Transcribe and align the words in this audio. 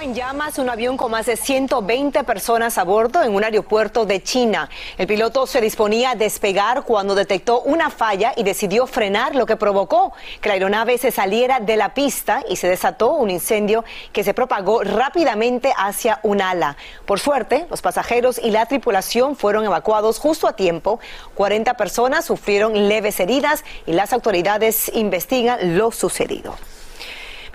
En 0.00 0.14
llamas 0.14 0.58
un 0.58 0.70
avión 0.70 0.96
con 0.96 1.10
más 1.10 1.26
de 1.26 1.36
120 1.36 2.22
personas 2.22 2.78
a 2.78 2.84
bordo 2.84 3.20
en 3.22 3.34
un 3.34 3.42
aeropuerto 3.42 4.06
de 4.06 4.22
China. 4.22 4.70
El 4.96 5.08
piloto 5.08 5.44
se 5.44 5.60
disponía 5.60 6.12
a 6.12 6.14
despegar 6.14 6.84
cuando 6.84 7.16
detectó 7.16 7.62
una 7.62 7.90
falla 7.90 8.32
y 8.36 8.44
decidió 8.44 8.86
frenar, 8.86 9.34
lo 9.34 9.44
que 9.44 9.56
provocó 9.56 10.12
que 10.40 10.50
la 10.50 10.54
aeronave 10.54 10.98
se 10.98 11.10
saliera 11.10 11.58
de 11.58 11.76
la 11.76 11.94
pista 11.94 12.44
y 12.48 12.56
se 12.56 12.68
desató 12.68 13.14
un 13.14 13.28
incendio 13.28 13.84
que 14.12 14.22
se 14.22 14.34
propagó 14.34 14.84
rápidamente 14.84 15.72
hacia 15.76 16.20
un 16.22 16.42
ala. 16.42 16.76
Por 17.04 17.18
suerte, 17.18 17.66
los 17.68 17.82
pasajeros 17.82 18.38
y 18.38 18.52
la 18.52 18.66
tripulación 18.66 19.34
fueron 19.34 19.64
evacuados 19.64 20.20
justo 20.20 20.46
a 20.46 20.54
tiempo. 20.54 21.00
40 21.34 21.74
personas 21.74 22.24
sufrieron 22.24 22.88
leves 22.88 23.18
heridas 23.18 23.64
y 23.84 23.92
las 23.92 24.12
autoridades 24.12 24.92
investigan 24.94 25.76
lo 25.76 25.90
sucedido. 25.90 26.56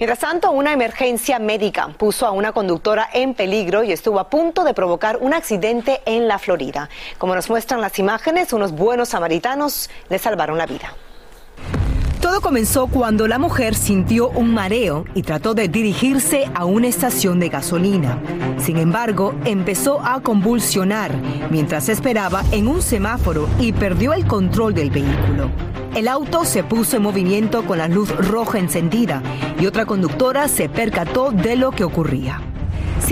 Mientras 0.04 0.20
tanto, 0.20 0.52
una 0.52 0.74
emergencia 0.74 1.40
médica 1.40 1.88
puso 1.98 2.26
a 2.26 2.32
una 2.32 2.52
conductora 2.52 3.08
en 3.14 3.34
peligro 3.36 3.86
y 3.86 3.94
estuvo 3.94 4.20
a 4.20 4.30
punto 4.30 4.66
de 4.66 4.74
provocar 4.74 5.16
un 5.22 5.34
accidente 5.34 6.02
en 6.06 6.28
la 6.28 6.40
Florida. 6.40 6.90
Como 7.18 7.36
nos 7.36 7.50
muestran 7.50 7.80
las 7.80 7.98
imágenes, 8.00 8.52
unos 8.52 8.74
buenos 8.74 9.08
samaritanos 9.08 9.90
le 10.10 10.20
salvaron 10.20 10.58
la 10.58 10.66
vida. 10.66 10.94
Todo 12.24 12.40
comenzó 12.40 12.88
cuando 12.88 13.28
la 13.28 13.38
mujer 13.38 13.76
sintió 13.76 14.30
un 14.30 14.54
mareo 14.54 15.04
y 15.14 15.24
trató 15.24 15.54
de 15.54 15.68
dirigirse 15.68 16.50
a 16.56 16.64
una 16.64 16.88
estación 16.88 17.38
de 17.38 17.50
gasolina. 17.50 18.18
Sin 18.60 18.78
embargo, 18.78 19.36
empezó 19.44 20.00
a 20.00 20.22
convulsionar 20.22 21.12
mientras 21.52 21.90
esperaba 21.90 22.42
en 22.54 22.70
un 22.70 22.82
semáforo 22.82 23.50
y 23.60 23.74
perdió 23.74 24.14
el 24.14 24.26
control 24.26 24.74
del 24.74 24.90
vehículo. 24.90 25.50
El 25.96 26.08
auto 26.08 26.46
se 26.46 26.64
puso 26.64 26.96
en 26.96 27.04
movimiento 27.04 27.66
con 27.66 27.78
la 27.78 27.90
luz 27.90 28.16
roja 28.16 28.58
encendida 28.58 29.22
y 29.60 29.66
otra 29.66 29.86
conductora 29.86 30.48
se 30.48 30.70
percató 30.70 31.32
de 31.32 31.58
lo 31.58 31.72
que 31.72 31.84
ocurría. 31.84 32.53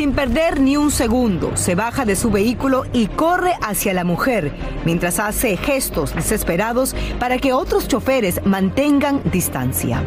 Sin 0.02 0.14
perder 0.14 0.60
ni 0.60 0.78
un 0.78 0.90
segundo, 0.90 1.56
se 1.56 1.76
baja 1.76 2.06
de 2.06 2.16
su 2.16 2.32
vehículo 2.32 2.86
y 2.92 3.06
corre 3.06 3.54
hacia 3.62 3.94
la 3.94 4.04
mujer, 4.04 4.52
mientras 4.84 5.20
hace 5.20 5.58
gestos 5.58 6.16
desesperados 6.16 6.96
para 7.20 7.38
que 7.38 7.54
otros 7.54 7.88
choferes 7.88 8.44
mantengan 8.44 9.22
distancia. 9.32 10.02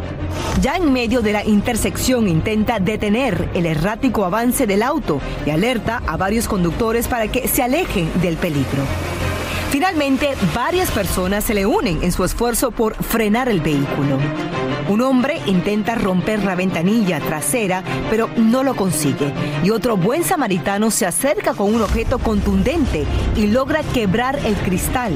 Ya 0.61 0.75
en 0.75 0.93
medio 0.93 1.23
de 1.23 1.33
la 1.33 1.45
intersección 1.45 2.27
intenta 2.27 2.81
detener 2.81 3.49
el 3.55 3.67
errático 3.67 4.25
avance 4.25 4.67
del 4.67 4.83
auto 4.83 5.21
y 5.47 5.51
alerta 5.51 6.03
a 6.09 6.17
varios 6.17 6.49
conductores 6.49 7.07
para 7.07 7.29
que 7.29 7.47
se 7.47 7.63
alejen 7.63 8.11
del 8.21 8.37
peligro. 8.37 8.83
Finalmente, 9.75 10.37
varias 10.55 10.89
personas 10.93 11.43
se 11.43 11.53
le 11.53 11.67
unen 11.67 12.05
en 12.05 12.13
su 12.13 12.23
esfuerzo 12.23 12.71
por 12.71 12.95
frenar 12.95 13.49
el 13.49 13.61
vehículo. 13.61 14.21
Un 14.89 15.01
hombre 15.01 15.43
intenta 15.47 15.97
romper 15.97 16.45
la 16.45 16.55
ventanilla 16.55 17.19
trasera, 17.19 17.83
pero 18.09 18.31
no 18.37 18.63
lo 18.63 18.77
consigue. 18.77 19.33
Y 19.65 19.71
otro 19.71 19.97
buen 19.97 20.23
samaritano 20.23 20.93
se 20.93 21.07
acerca 21.07 21.55
con 21.55 21.75
un 21.75 21.83
objeto 21.83 22.21
contundente 22.21 23.05
y 23.35 23.49
logra 23.49 23.83
quebrar 23.83 24.39
el 24.47 24.55
cristal. 24.55 25.13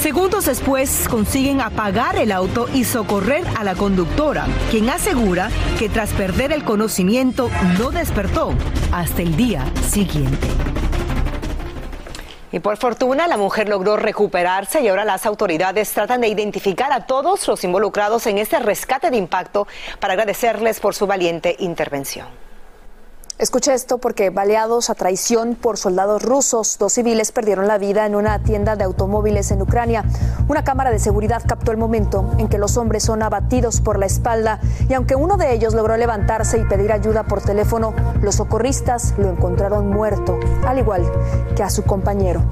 Segundos 0.00 0.46
después 0.46 1.06
consiguen 1.06 1.60
apagar 1.60 2.16
el 2.16 2.32
auto 2.32 2.70
y 2.72 2.84
socorrer 2.84 3.44
a 3.58 3.64
la 3.64 3.74
conductora, 3.74 4.46
quien 4.70 4.88
asegura 4.88 5.50
que 5.78 5.90
tras 5.90 6.08
perder 6.14 6.52
el 6.52 6.64
conocimiento 6.64 7.50
no 7.78 7.90
despertó 7.90 8.54
hasta 8.92 9.20
el 9.20 9.36
día 9.36 9.62
siguiente. 9.90 10.48
Y 12.50 12.60
por 12.60 12.76
fortuna 12.78 13.26
la 13.26 13.36
mujer 13.36 13.68
logró 13.68 13.96
recuperarse 13.96 14.80
y 14.80 14.88
ahora 14.88 15.04
las 15.04 15.26
autoridades 15.26 15.92
tratan 15.92 16.22
de 16.22 16.28
identificar 16.28 16.92
a 16.92 17.06
todos 17.06 17.46
los 17.46 17.62
involucrados 17.64 18.26
en 18.26 18.38
este 18.38 18.58
rescate 18.58 19.10
de 19.10 19.16
impacto 19.18 19.66
para 20.00 20.14
agradecerles 20.14 20.80
por 20.80 20.94
su 20.94 21.06
valiente 21.06 21.56
intervención. 21.58 22.47
Escuche 23.38 23.72
esto 23.72 23.98
porque 23.98 24.30
baleados 24.30 24.90
a 24.90 24.96
traición 24.96 25.54
por 25.54 25.76
soldados 25.76 26.24
rusos, 26.24 26.76
dos 26.76 26.94
civiles 26.94 27.30
perdieron 27.30 27.68
la 27.68 27.78
vida 27.78 28.04
en 28.04 28.16
una 28.16 28.42
tienda 28.42 28.74
de 28.74 28.82
automóviles 28.82 29.52
en 29.52 29.62
Ucrania. 29.62 30.04
Una 30.48 30.64
cámara 30.64 30.90
de 30.90 30.98
seguridad 30.98 31.44
captó 31.46 31.70
el 31.70 31.76
momento 31.76 32.28
en 32.38 32.48
que 32.48 32.58
los 32.58 32.76
hombres 32.76 33.04
son 33.04 33.22
abatidos 33.22 33.80
por 33.80 33.96
la 33.96 34.06
espalda 34.06 34.58
y 34.88 34.94
aunque 34.94 35.14
uno 35.14 35.36
de 35.36 35.52
ellos 35.52 35.72
logró 35.72 35.96
levantarse 35.96 36.58
y 36.58 36.64
pedir 36.64 36.90
ayuda 36.90 37.28
por 37.28 37.40
teléfono, 37.40 37.94
los 38.22 38.34
socorristas 38.34 39.14
lo 39.18 39.30
encontraron 39.30 39.88
muerto, 39.88 40.36
al 40.66 40.80
igual 40.80 41.08
que 41.54 41.62
a 41.62 41.70
su 41.70 41.84
compañero. 41.84 42.42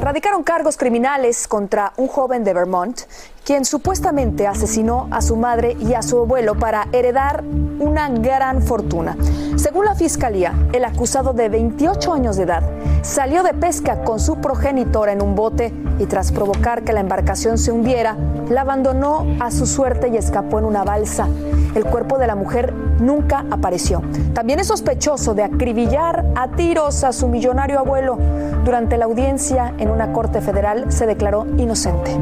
Radicaron 0.00 0.42
cargos 0.42 0.76
criminales 0.76 1.46
contra 1.46 1.92
un 1.96 2.08
joven 2.08 2.42
de 2.42 2.52
Vermont 2.52 3.02
quien 3.48 3.64
supuestamente 3.64 4.46
asesinó 4.46 5.08
a 5.10 5.22
su 5.22 5.34
madre 5.34 5.74
y 5.80 5.94
a 5.94 6.02
su 6.02 6.18
abuelo 6.18 6.54
para 6.56 6.86
heredar 6.92 7.42
una 7.78 8.10
gran 8.10 8.60
fortuna. 8.60 9.16
Según 9.56 9.86
la 9.86 9.94
fiscalía, 9.94 10.52
el 10.74 10.84
acusado 10.84 11.32
de 11.32 11.48
28 11.48 12.12
años 12.12 12.36
de 12.36 12.42
edad 12.42 12.62
salió 13.00 13.42
de 13.42 13.54
pesca 13.54 14.04
con 14.04 14.20
su 14.20 14.36
progenitora 14.36 15.12
en 15.12 15.22
un 15.22 15.34
bote 15.34 15.72
y 15.98 16.04
tras 16.04 16.30
provocar 16.30 16.82
que 16.84 16.92
la 16.92 17.00
embarcación 17.00 17.56
se 17.56 17.72
hundiera, 17.72 18.18
la 18.50 18.60
abandonó 18.60 19.24
a 19.40 19.50
su 19.50 19.64
suerte 19.64 20.08
y 20.08 20.18
escapó 20.18 20.58
en 20.58 20.66
una 20.66 20.84
balsa. 20.84 21.26
El 21.74 21.86
cuerpo 21.86 22.18
de 22.18 22.26
la 22.26 22.34
mujer 22.34 22.74
nunca 23.00 23.46
apareció. 23.50 24.02
También 24.34 24.60
es 24.60 24.66
sospechoso 24.66 25.32
de 25.32 25.44
acribillar 25.44 26.26
a 26.34 26.48
tiros 26.48 27.02
a 27.02 27.14
su 27.14 27.28
millonario 27.28 27.78
abuelo. 27.78 28.18
Durante 28.66 28.98
la 28.98 29.06
audiencia 29.06 29.72
en 29.78 29.88
una 29.88 30.12
corte 30.12 30.42
federal 30.42 30.92
se 30.92 31.06
declaró 31.06 31.46
inocente. 31.56 32.14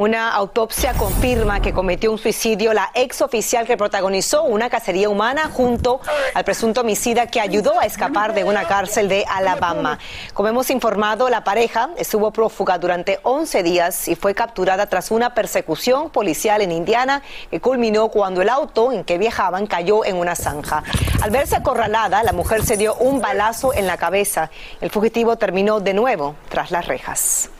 Una 0.00 0.30
autopsia 0.30 0.94
confirma 0.94 1.60
que 1.60 1.74
cometió 1.74 2.10
un 2.10 2.16
suicidio 2.16 2.72
la 2.72 2.90
ex 2.94 3.20
oficial 3.20 3.66
que 3.66 3.76
protagonizó 3.76 4.44
una 4.44 4.70
cacería 4.70 5.10
humana 5.10 5.50
junto 5.52 6.00
al 6.32 6.42
presunto 6.42 6.80
homicida 6.80 7.26
que 7.26 7.38
ayudó 7.38 7.78
a 7.78 7.84
escapar 7.84 8.32
de 8.32 8.42
una 8.42 8.66
cárcel 8.66 9.10
de 9.10 9.26
Alabama. 9.28 9.98
Como 10.32 10.48
hemos 10.48 10.70
informado, 10.70 11.28
la 11.28 11.44
pareja 11.44 11.90
estuvo 11.98 12.30
prófuga 12.30 12.78
durante 12.78 13.20
11 13.24 13.62
días 13.62 14.08
y 14.08 14.14
fue 14.14 14.34
capturada 14.34 14.86
tras 14.86 15.10
una 15.10 15.34
persecución 15.34 16.08
policial 16.08 16.62
en 16.62 16.72
Indiana 16.72 17.20
que 17.50 17.60
culminó 17.60 18.08
cuando 18.08 18.40
el 18.40 18.48
auto 18.48 18.92
en 18.92 19.04
que 19.04 19.18
viajaban 19.18 19.66
cayó 19.66 20.06
en 20.06 20.16
una 20.16 20.34
zanja. 20.34 20.82
Al 21.20 21.30
verse 21.30 21.56
acorralada, 21.56 22.22
la 22.22 22.32
mujer 22.32 22.64
se 22.64 22.78
dio 22.78 22.94
un 22.94 23.20
balazo 23.20 23.74
en 23.74 23.86
la 23.86 23.98
cabeza. 23.98 24.50
El 24.80 24.88
fugitivo 24.88 25.36
terminó 25.36 25.78
de 25.78 25.92
nuevo 25.92 26.36
tras 26.48 26.70
las 26.70 26.86
rejas. 26.86 27.50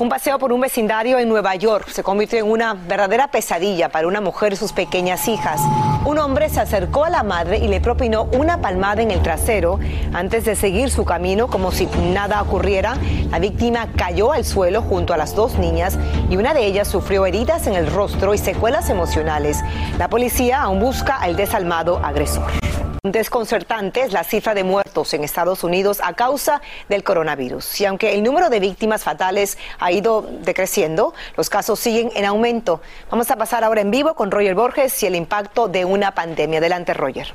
Un 0.00 0.08
paseo 0.08 0.38
por 0.38 0.52
un 0.52 0.60
vecindario 0.60 1.18
en 1.18 1.28
Nueva 1.28 1.56
York 1.56 1.88
se 1.88 2.04
convirtió 2.04 2.38
en 2.38 2.48
una 2.48 2.74
verdadera 2.74 3.32
pesadilla 3.32 3.88
para 3.88 4.06
una 4.06 4.20
mujer 4.20 4.52
y 4.52 4.56
sus 4.56 4.72
pequeñas 4.72 5.26
hijas. 5.26 5.60
Un 6.04 6.18
hombre 6.18 6.48
se 6.50 6.60
acercó 6.60 7.04
a 7.04 7.10
la 7.10 7.24
madre 7.24 7.58
y 7.58 7.66
le 7.66 7.80
propinó 7.80 8.28
una 8.32 8.60
palmada 8.60 9.02
en 9.02 9.10
el 9.10 9.20
trasero 9.22 9.80
antes 10.12 10.44
de 10.44 10.54
seguir 10.54 10.90
su 10.90 11.04
camino 11.04 11.48
como 11.48 11.72
si 11.72 11.88
nada 12.12 12.40
ocurriera. 12.40 12.96
La 13.32 13.40
víctima 13.40 13.88
cayó 13.96 14.30
al 14.30 14.44
suelo 14.44 14.82
junto 14.82 15.14
a 15.14 15.16
las 15.16 15.34
dos 15.34 15.58
niñas 15.58 15.98
y 16.30 16.36
una 16.36 16.54
de 16.54 16.64
ellas 16.64 16.86
sufrió 16.86 17.26
heridas 17.26 17.66
en 17.66 17.74
el 17.74 17.92
rostro 17.92 18.34
y 18.34 18.38
secuelas 18.38 18.90
emocionales. 18.90 19.64
La 19.98 20.06
policía 20.06 20.62
aún 20.62 20.78
busca 20.78 21.16
al 21.16 21.34
desalmado 21.34 21.98
agresor. 22.04 22.52
Desconcertante 23.04 24.02
es 24.02 24.12
la 24.12 24.24
cifra 24.24 24.54
de 24.54 24.64
muertos 24.64 25.14
en 25.14 25.22
Estados 25.22 25.62
Unidos 25.62 26.00
a 26.02 26.14
causa 26.14 26.60
del 26.88 27.04
coronavirus. 27.04 27.80
Y 27.80 27.84
aunque 27.86 28.14
el 28.14 28.24
número 28.24 28.50
de 28.50 28.58
víctimas 28.58 29.04
fatales 29.04 29.56
ha 29.78 29.92
ido 29.92 30.22
decreciendo, 30.40 31.14
los 31.36 31.48
casos 31.48 31.78
siguen 31.78 32.10
en 32.16 32.24
aumento. 32.24 32.80
Vamos 33.08 33.30
a 33.30 33.36
pasar 33.36 33.62
ahora 33.62 33.82
en 33.82 33.92
vivo 33.92 34.14
con 34.14 34.32
Roger 34.32 34.56
Borges 34.56 35.00
y 35.02 35.06
el 35.06 35.14
impacto 35.14 35.68
de 35.68 35.84
una 35.84 36.12
pandemia. 36.12 36.58
Adelante, 36.58 36.92
Roger. 36.92 37.32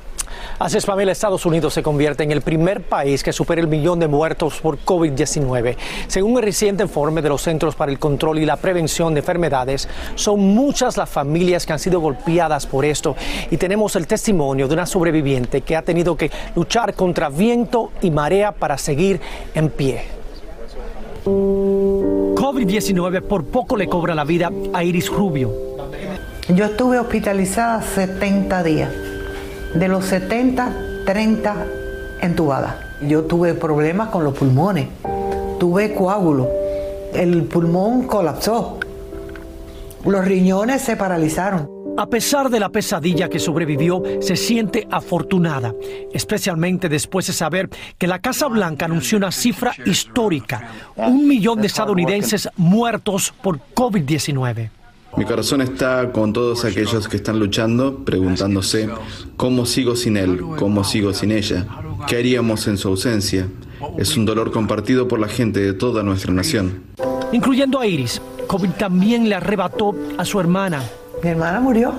Así 0.58 0.78
es, 0.78 0.86
Pamela, 0.86 1.12
Estados 1.12 1.44
Unidos 1.46 1.74
se 1.74 1.82
convierte 1.82 2.22
en 2.22 2.30
el 2.30 2.40
primer 2.40 2.82
país 2.82 3.22
que 3.22 3.32
supera 3.32 3.60
el 3.60 3.68
millón 3.68 3.98
de 3.98 4.08
muertos 4.08 4.60
por 4.60 4.78
COVID-19. 4.78 5.76
Según 6.06 6.36
el 6.36 6.44
reciente 6.44 6.82
informe 6.84 7.22
de 7.22 7.28
los 7.28 7.42
Centros 7.42 7.74
para 7.74 7.90
el 7.90 7.98
Control 7.98 8.38
y 8.38 8.46
la 8.46 8.56
Prevención 8.56 9.14
de 9.14 9.20
Enfermedades, 9.20 9.88
son 10.14 10.40
muchas 10.40 10.96
las 10.96 11.08
familias 11.08 11.66
que 11.66 11.72
han 11.72 11.78
sido 11.78 12.00
golpeadas 12.00 12.66
por 12.66 12.84
esto 12.84 13.16
y 13.50 13.56
tenemos 13.56 13.96
el 13.96 14.06
testimonio 14.06 14.68
de 14.68 14.74
una 14.74 14.86
sobreviviente 14.86 15.62
que 15.62 15.76
ha 15.76 15.82
tenido 15.82 16.16
que 16.16 16.30
luchar 16.54 16.94
contra 16.94 17.28
viento 17.28 17.90
y 18.00 18.10
marea 18.10 18.52
para 18.52 18.78
seguir 18.78 19.20
en 19.54 19.70
pie. 19.70 20.02
COVID-19 21.24 23.22
por 23.22 23.44
poco 23.46 23.76
le 23.76 23.88
cobra 23.88 24.14
la 24.14 24.24
vida 24.24 24.50
a 24.72 24.84
Iris 24.84 25.08
Rubio. 25.08 25.50
Yo 26.48 26.66
estuve 26.66 26.98
hospitalizada 26.98 27.80
70 27.80 28.62
días. 28.62 29.13
De 29.74 29.88
los 29.88 30.04
70, 30.04 30.72
30 31.04 31.66
entubadas. 32.20 32.76
Yo 33.02 33.24
tuve 33.24 33.54
problemas 33.54 34.08
con 34.08 34.24
los 34.24 34.34
pulmones. 34.34 34.88
Tuve 35.58 35.94
coágulo. 35.94 36.48
El 37.12 37.42
pulmón 37.44 38.06
colapsó. 38.06 38.78
Los 40.04 40.24
riñones 40.24 40.82
se 40.82 40.96
paralizaron. 40.96 41.68
A 41.96 42.06
pesar 42.06 42.50
de 42.50 42.58
la 42.58 42.70
pesadilla 42.70 43.28
que 43.28 43.38
sobrevivió, 43.38 44.02
se 44.20 44.34
siente 44.34 44.86
afortunada, 44.90 45.74
especialmente 46.12 46.88
después 46.88 47.28
de 47.28 47.32
saber 47.32 47.70
que 47.98 48.08
la 48.08 48.18
Casa 48.18 48.48
Blanca 48.48 48.86
anunció 48.86 49.16
una 49.16 49.30
cifra 49.30 49.72
histórica, 49.86 50.70
un 50.96 51.28
millón 51.28 51.60
de 51.60 51.68
estadounidenses 51.68 52.48
muertos 52.56 53.32
por 53.40 53.60
COVID-19. 53.74 54.70
Mi 55.16 55.24
corazón 55.24 55.60
está 55.60 56.10
con 56.10 56.32
todos 56.32 56.64
aquellos 56.64 57.06
que 57.08 57.16
están 57.16 57.38
luchando, 57.38 58.04
preguntándose, 58.04 58.88
¿cómo 59.36 59.64
sigo 59.64 59.94
sin 59.94 60.16
él? 60.16 60.40
¿Cómo 60.58 60.82
sigo 60.82 61.12
sin 61.12 61.30
ella? 61.30 61.66
¿Qué 62.08 62.16
haríamos 62.16 62.66
en 62.66 62.76
su 62.78 62.88
ausencia? 62.88 63.46
Es 63.96 64.16
un 64.16 64.24
dolor 64.24 64.50
compartido 64.50 65.06
por 65.06 65.20
la 65.20 65.28
gente 65.28 65.60
de 65.60 65.72
toda 65.72 66.02
nuestra 66.02 66.32
nación. 66.32 66.82
Incluyendo 67.30 67.78
a 67.78 67.86
Iris, 67.86 68.20
COVID 68.48 68.70
también 68.70 69.28
le 69.28 69.36
arrebató 69.36 69.94
a 70.18 70.24
su 70.24 70.40
hermana. 70.40 70.82
Mi 71.22 71.30
hermana 71.30 71.60
murió. 71.60 71.92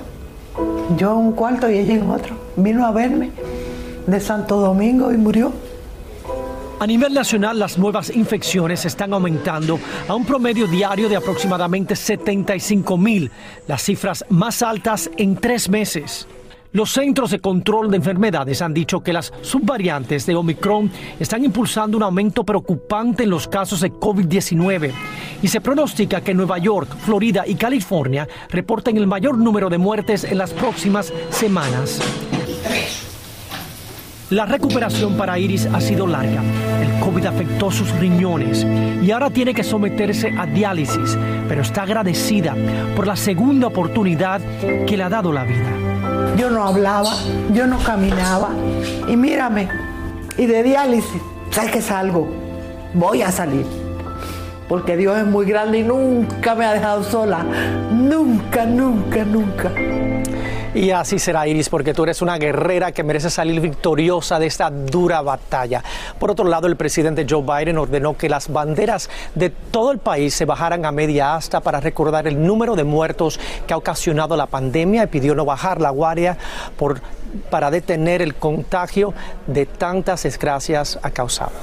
Yo 0.97 1.11
en 1.13 1.17
un 1.17 1.31
cuarto 1.31 1.69
y 1.69 1.77
ella 1.77 1.95
en 1.95 2.09
otro. 2.09 2.35
Vino 2.57 2.85
a 2.85 2.91
verme 2.91 3.31
de 4.07 4.19
Santo 4.19 4.59
Domingo 4.59 5.11
y 5.13 5.17
murió. 5.17 5.53
A 6.77 6.85
nivel 6.85 7.13
nacional, 7.13 7.57
las 7.57 7.77
nuevas 7.77 8.13
infecciones 8.13 8.83
están 8.83 9.13
aumentando 9.13 9.79
a 10.09 10.13
un 10.13 10.25
promedio 10.25 10.67
diario 10.67 11.07
de 11.07 11.15
aproximadamente 11.15 11.95
75 11.95 12.97
mil, 12.97 13.31
las 13.65 13.81
cifras 13.81 14.25
más 14.29 14.61
altas 14.61 15.09
en 15.15 15.37
tres 15.37 15.69
meses. 15.69 16.27
Los 16.73 16.91
Centros 16.91 17.31
de 17.31 17.39
Control 17.39 17.89
de 17.89 17.95
Enfermedades 17.95 18.61
han 18.61 18.73
dicho 18.73 19.01
que 19.01 19.13
las 19.13 19.31
subvariantes 19.41 20.25
de 20.25 20.35
Omicron 20.35 20.91
están 21.17 21.45
impulsando 21.45 21.95
un 21.95 22.03
aumento 22.03 22.43
preocupante 22.43 23.23
en 23.23 23.29
los 23.29 23.47
casos 23.47 23.79
de 23.79 23.93
COVID-19 23.93 24.91
y 25.41 25.47
se 25.47 25.61
pronostica 25.61 26.19
que 26.19 26.33
Nueva 26.33 26.57
York, 26.57 26.93
Florida 27.05 27.45
y 27.47 27.55
California 27.55 28.27
reporten 28.49 28.97
el 28.97 29.07
mayor 29.07 29.37
número 29.37 29.69
de 29.69 29.77
muertes 29.77 30.25
en 30.25 30.37
las 30.37 30.51
próximas 30.51 31.13
semanas. 31.29 32.01
La 34.31 34.47
recuperación 34.47 35.17
para 35.17 35.37
Iris 35.37 35.67
ha 35.71 35.79
sido 35.79 36.07
larga. 36.07 36.41
El 36.81 36.99
COVID 36.99 37.27
afectó 37.27 37.69
sus 37.69 37.91
riñones 37.99 38.65
y 39.03 39.11
ahora 39.11 39.29
tiene 39.29 39.53
que 39.53 39.63
someterse 39.63 40.33
a 40.35 40.47
diálisis, 40.47 41.15
pero 41.47 41.61
está 41.61 41.83
agradecida 41.83 42.55
por 42.95 43.05
la 43.05 43.15
segunda 43.15 43.67
oportunidad 43.67 44.41
que 44.87 44.97
le 44.97 45.03
ha 45.03 45.09
dado 45.09 45.31
la 45.31 45.43
vida. 45.43 45.69
Yo 46.37 46.49
no 46.49 46.63
hablaba, 46.63 47.13
yo 47.53 47.67
no 47.67 47.77
caminaba 47.77 48.49
y 49.07 49.15
mírame, 49.15 49.69
y 50.39 50.47
de 50.47 50.63
diálisis, 50.63 51.21
¿sabes 51.51 51.71
que 51.71 51.81
salgo? 51.83 52.27
Voy 52.95 53.21
a 53.21 53.31
salir. 53.31 53.67
Porque 54.67 54.97
Dios 54.97 55.19
es 55.19 55.25
muy 55.27 55.45
grande 55.45 55.79
y 55.79 55.83
nunca 55.83 56.55
me 56.55 56.65
ha 56.65 56.73
dejado 56.73 57.03
sola. 57.03 57.45
Nunca, 57.91 58.65
nunca, 58.65 59.23
nunca. 59.23 59.71
Y 60.75 60.91
así 60.91 61.19
será, 61.19 61.47
Iris, 61.47 61.69
porque 61.69 61.93
tú 61.93 62.03
eres 62.03 62.21
una 62.21 62.37
guerrera 62.37 62.91
que 62.91 63.01
merece 63.01 63.29
salir 63.29 63.61
victoriosa 63.61 64.39
de 64.39 64.47
esta 64.47 64.69
dura 64.69 65.21
batalla. 65.21 65.81
Por 66.19 66.31
otro 66.31 66.43
lado, 66.43 66.67
el 66.67 66.75
presidente 66.75 67.25
Joe 67.27 67.43
Biden 67.43 67.77
ordenó 67.77 68.17
que 68.17 68.27
las 68.27 68.49
banderas 68.51 69.09
de 69.35 69.51
todo 69.51 69.93
el 69.93 69.99
país 69.99 70.33
se 70.33 70.43
bajaran 70.43 70.83
a 70.83 70.91
media 70.91 71.35
asta 71.35 71.61
para 71.61 71.79
recordar 71.79 72.27
el 72.27 72.45
número 72.45 72.75
de 72.75 72.83
muertos 72.83 73.39
que 73.65 73.73
ha 73.73 73.77
ocasionado 73.77 74.35
la 74.35 74.47
pandemia 74.47 75.03
y 75.03 75.07
pidió 75.07 75.33
no 75.33 75.45
bajar 75.45 75.79
la 75.79 75.91
guardia 75.91 76.37
para 77.49 77.71
detener 77.71 78.21
el 78.21 78.35
contagio 78.35 79.13
de 79.47 79.65
tantas 79.65 80.23
desgracias 80.23 80.99
ha 81.01 81.09
causado. 81.11 81.53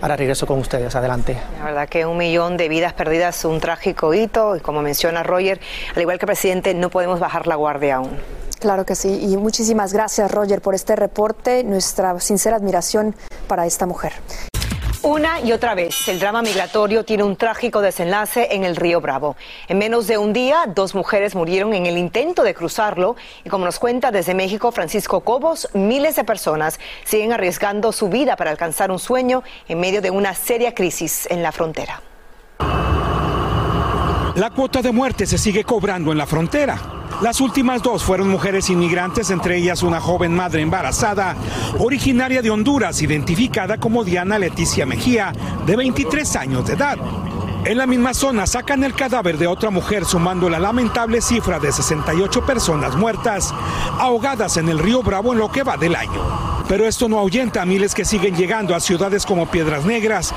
Ahora 0.00 0.16
regreso 0.16 0.46
con 0.46 0.58
ustedes. 0.60 0.94
Adelante. 0.94 1.36
La 1.58 1.64
verdad 1.66 1.88
que 1.90 2.06
un 2.06 2.16
millón 2.16 2.56
de 2.56 2.70
vidas 2.70 2.94
perdidas, 2.94 3.44
un 3.44 3.60
trágico 3.60 4.14
hito. 4.14 4.56
Y 4.56 4.60
como 4.60 4.80
menciona 4.80 5.22
Roger, 5.22 5.60
al 5.94 6.00
igual 6.00 6.18
que 6.18 6.24
el 6.24 6.28
presidente, 6.28 6.72
no 6.72 6.88
podemos 6.88 7.20
bajar 7.20 7.46
la 7.46 7.56
guardia 7.56 7.96
aún. 7.96 8.18
Claro 8.66 8.84
que 8.84 8.96
sí. 8.96 9.20
Y 9.22 9.36
muchísimas 9.36 9.92
gracias, 9.92 10.28
Roger, 10.28 10.60
por 10.60 10.74
este 10.74 10.96
reporte. 10.96 11.62
Nuestra 11.62 12.18
sincera 12.18 12.56
admiración 12.56 13.14
para 13.46 13.64
esta 13.64 13.86
mujer. 13.86 14.12
Una 15.02 15.40
y 15.40 15.52
otra 15.52 15.76
vez, 15.76 16.08
el 16.08 16.18
drama 16.18 16.42
migratorio 16.42 17.04
tiene 17.04 17.22
un 17.22 17.36
trágico 17.36 17.80
desenlace 17.80 18.48
en 18.50 18.64
el 18.64 18.74
río 18.74 19.00
Bravo. 19.00 19.36
En 19.68 19.78
menos 19.78 20.08
de 20.08 20.18
un 20.18 20.32
día, 20.32 20.64
dos 20.66 20.96
mujeres 20.96 21.36
murieron 21.36 21.74
en 21.74 21.86
el 21.86 21.96
intento 21.96 22.42
de 22.42 22.54
cruzarlo 22.54 23.14
y 23.44 23.50
como 23.50 23.64
nos 23.64 23.78
cuenta 23.78 24.10
desde 24.10 24.34
México 24.34 24.72
Francisco 24.72 25.20
Cobos, 25.20 25.68
miles 25.72 26.16
de 26.16 26.24
personas 26.24 26.80
siguen 27.04 27.32
arriesgando 27.32 27.92
su 27.92 28.08
vida 28.08 28.34
para 28.34 28.50
alcanzar 28.50 28.90
un 28.90 28.98
sueño 28.98 29.44
en 29.68 29.78
medio 29.78 30.02
de 30.02 30.10
una 30.10 30.34
seria 30.34 30.74
crisis 30.74 31.28
en 31.30 31.40
la 31.40 31.52
frontera. 31.52 32.02
La 34.34 34.50
cuota 34.50 34.82
de 34.82 34.90
muerte 34.90 35.24
se 35.24 35.38
sigue 35.38 35.62
cobrando 35.62 36.10
en 36.10 36.18
la 36.18 36.26
frontera. 36.26 36.95
Las 37.22 37.40
últimas 37.40 37.82
dos 37.82 38.04
fueron 38.04 38.28
mujeres 38.28 38.68
inmigrantes, 38.68 39.30
entre 39.30 39.56
ellas 39.56 39.82
una 39.82 40.00
joven 40.00 40.34
madre 40.34 40.60
embarazada, 40.60 41.34
originaria 41.78 42.42
de 42.42 42.50
Honduras, 42.50 43.00
identificada 43.00 43.78
como 43.78 44.04
Diana 44.04 44.38
Leticia 44.38 44.84
Mejía, 44.84 45.32
de 45.64 45.76
23 45.76 46.36
años 46.36 46.66
de 46.66 46.74
edad. 46.74 46.98
En 47.64 47.78
la 47.78 47.86
misma 47.86 48.12
zona 48.12 48.46
sacan 48.46 48.84
el 48.84 48.94
cadáver 48.94 49.38
de 49.38 49.46
otra 49.46 49.70
mujer 49.70 50.04
sumando 50.04 50.50
la 50.50 50.58
lamentable 50.58 51.22
cifra 51.22 51.58
de 51.58 51.72
68 51.72 52.44
personas 52.44 52.94
muertas 52.96 53.52
ahogadas 53.98 54.58
en 54.58 54.68
el 54.68 54.78
río 54.78 55.02
Bravo 55.02 55.32
en 55.32 55.38
lo 55.38 55.50
que 55.50 55.62
va 55.62 55.78
del 55.78 55.96
año. 55.96 56.55
Pero 56.68 56.86
esto 56.86 57.08
no 57.08 57.18
ahuyenta 57.18 57.62
a 57.62 57.66
miles 57.66 57.94
que 57.94 58.04
siguen 58.04 58.34
llegando 58.34 58.74
a 58.74 58.80
ciudades 58.80 59.24
como 59.24 59.46
Piedras 59.46 59.84
Negras. 59.84 60.34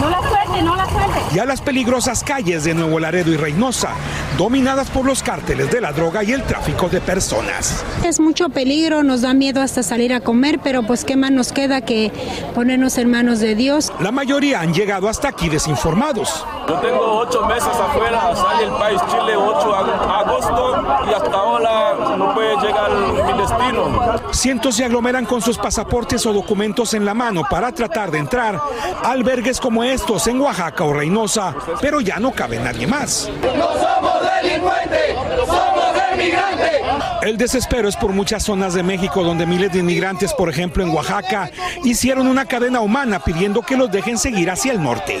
No 0.00 0.08
la 0.08 0.20
suelte, 0.20 0.62
no 0.62 0.76
la 0.76 0.84
suelte. 0.88 1.34
Y 1.34 1.38
a 1.40 1.44
las 1.44 1.60
peligrosas 1.60 2.22
calles 2.22 2.62
de 2.64 2.74
Nuevo 2.74 3.00
Laredo 3.00 3.32
y 3.32 3.36
Reynosa, 3.36 3.90
dominadas 4.38 4.88
por 4.90 5.04
los 5.04 5.22
cárteles 5.22 5.70
de 5.72 5.80
la 5.80 5.92
droga 5.92 6.22
y 6.22 6.32
el 6.32 6.44
tráfico 6.44 6.88
de 6.88 7.00
personas. 7.00 7.84
Es 8.04 8.20
mucho 8.20 8.50
peligro, 8.50 9.02
nos 9.02 9.22
da 9.22 9.34
miedo 9.34 9.60
hasta 9.60 9.82
salir 9.82 10.14
a 10.14 10.20
comer, 10.20 10.60
pero 10.62 10.84
pues 10.84 11.04
qué 11.04 11.16
más 11.16 11.32
nos 11.32 11.52
queda 11.52 11.80
que 11.80 12.12
ponernos 12.54 12.96
en 12.98 13.10
manos 13.10 13.40
de 13.40 13.56
Dios. 13.56 13.92
La 13.98 14.12
mayoría 14.12 14.60
han 14.60 14.72
llegado 14.72 15.08
hasta 15.08 15.28
aquí 15.28 15.48
desinformados. 15.48 16.46
Yo 16.68 16.74
tengo 16.76 17.18
ocho 17.18 17.44
meses 17.46 17.66
afuera, 17.66 18.34
sale 18.36 18.64
el 18.64 18.72
país 18.72 19.00
Chile 19.10 19.36
8 19.36 19.84
de 19.84 19.92
agosto 20.12 20.84
y 21.10 21.14
hasta 21.14 21.36
ahora 21.36 22.16
no 22.16 22.32
puede 22.32 22.56
llegar 22.60 22.90
mi 22.92 23.40
destino. 23.40 24.32
Cientos 24.32 24.76
se 24.76 24.84
aglomeran 24.84 25.26
con 25.26 25.42
sus 25.42 25.58
pasaportes 25.64 26.26
o 26.26 26.32
documentos 26.34 26.92
en 26.92 27.06
la 27.06 27.14
mano 27.14 27.42
para 27.48 27.72
tratar 27.72 28.10
de 28.10 28.18
entrar 28.18 28.60
a 29.02 29.10
albergues 29.10 29.58
como 29.58 29.82
estos 29.82 30.26
en 30.26 30.38
Oaxaca 30.38 30.84
o 30.84 30.92
Reynosa, 30.92 31.54
pero 31.80 32.02
ya 32.02 32.18
no 32.18 32.32
cabe 32.32 32.58
nadie 32.58 32.86
más. 32.86 33.30
No 33.40 33.72
somos 33.72 34.14
delincuentes, 34.42 35.16
somos 35.46 35.94
emigrantes. 36.12 36.82
El 37.22 37.38
desespero 37.38 37.88
es 37.88 37.96
por 37.96 38.12
muchas 38.12 38.42
zonas 38.42 38.74
de 38.74 38.82
México 38.82 39.24
donde 39.24 39.46
miles 39.46 39.72
de 39.72 39.78
inmigrantes, 39.78 40.34
por 40.34 40.50
ejemplo 40.50 40.84
en 40.84 40.90
Oaxaca, 40.90 41.50
hicieron 41.82 42.26
una 42.26 42.44
cadena 42.44 42.82
humana 42.82 43.20
pidiendo 43.20 43.62
que 43.62 43.78
los 43.78 43.90
dejen 43.90 44.18
seguir 44.18 44.50
hacia 44.50 44.70
el 44.70 44.82
norte. 44.82 45.18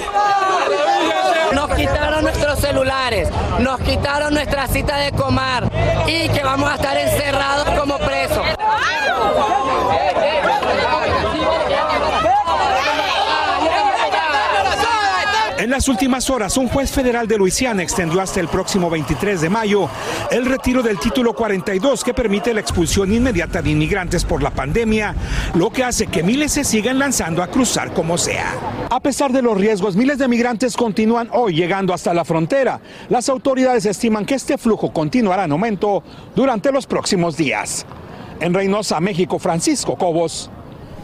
Nos 1.54 1.70
quitaron 1.70 2.22
nuestros 2.22 2.58
celulares, 2.58 3.30
nos 3.60 3.80
quitaron 3.80 4.34
nuestra 4.34 4.66
cita 4.66 4.98
de 4.98 5.10
comar 5.12 5.70
y 6.06 6.28
que 6.28 6.44
vamos 6.44 6.70
a 6.70 6.74
estar 6.74 6.98
encerrados 6.98 7.80
como 7.80 7.96
presos. 7.96 8.44
En 15.64 15.70
las 15.70 15.88
últimas 15.88 16.28
horas, 16.28 16.58
un 16.58 16.68
juez 16.68 16.92
federal 16.92 17.26
de 17.26 17.38
Luisiana 17.38 17.82
extendió 17.82 18.20
hasta 18.20 18.38
el 18.38 18.48
próximo 18.48 18.90
23 18.90 19.40
de 19.40 19.48
mayo 19.48 19.88
el 20.30 20.44
retiro 20.44 20.82
del 20.82 20.98
título 20.98 21.32
42 21.32 22.04
que 22.04 22.12
permite 22.12 22.52
la 22.52 22.60
expulsión 22.60 23.10
inmediata 23.10 23.62
de 23.62 23.70
inmigrantes 23.70 24.26
por 24.26 24.42
la 24.42 24.50
pandemia, 24.50 25.14
lo 25.54 25.70
que 25.70 25.82
hace 25.82 26.06
que 26.08 26.22
miles 26.22 26.52
se 26.52 26.64
sigan 26.64 26.98
lanzando 26.98 27.42
a 27.42 27.46
cruzar 27.46 27.94
como 27.94 28.18
sea. 28.18 28.52
A 28.90 29.00
pesar 29.00 29.32
de 29.32 29.40
los 29.40 29.56
riesgos, 29.56 29.96
miles 29.96 30.18
de 30.18 30.28
migrantes 30.28 30.76
continúan 30.76 31.30
hoy 31.32 31.54
llegando 31.54 31.94
hasta 31.94 32.12
la 32.12 32.26
frontera. 32.26 32.82
Las 33.08 33.30
autoridades 33.30 33.86
estiman 33.86 34.26
que 34.26 34.34
este 34.34 34.58
flujo 34.58 34.92
continuará 34.92 35.44
en 35.44 35.52
aumento 35.52 36.02
durante 36.36 36.72
los 36.72 36.86
próximos 36.86 37.38
días. 37.38 37.86
En 38.38 38.52
Reynosa, 38.52 39.00
México, 39.00 39.38
Francisco 39.38 39.96
Cobos, 39.96 40.50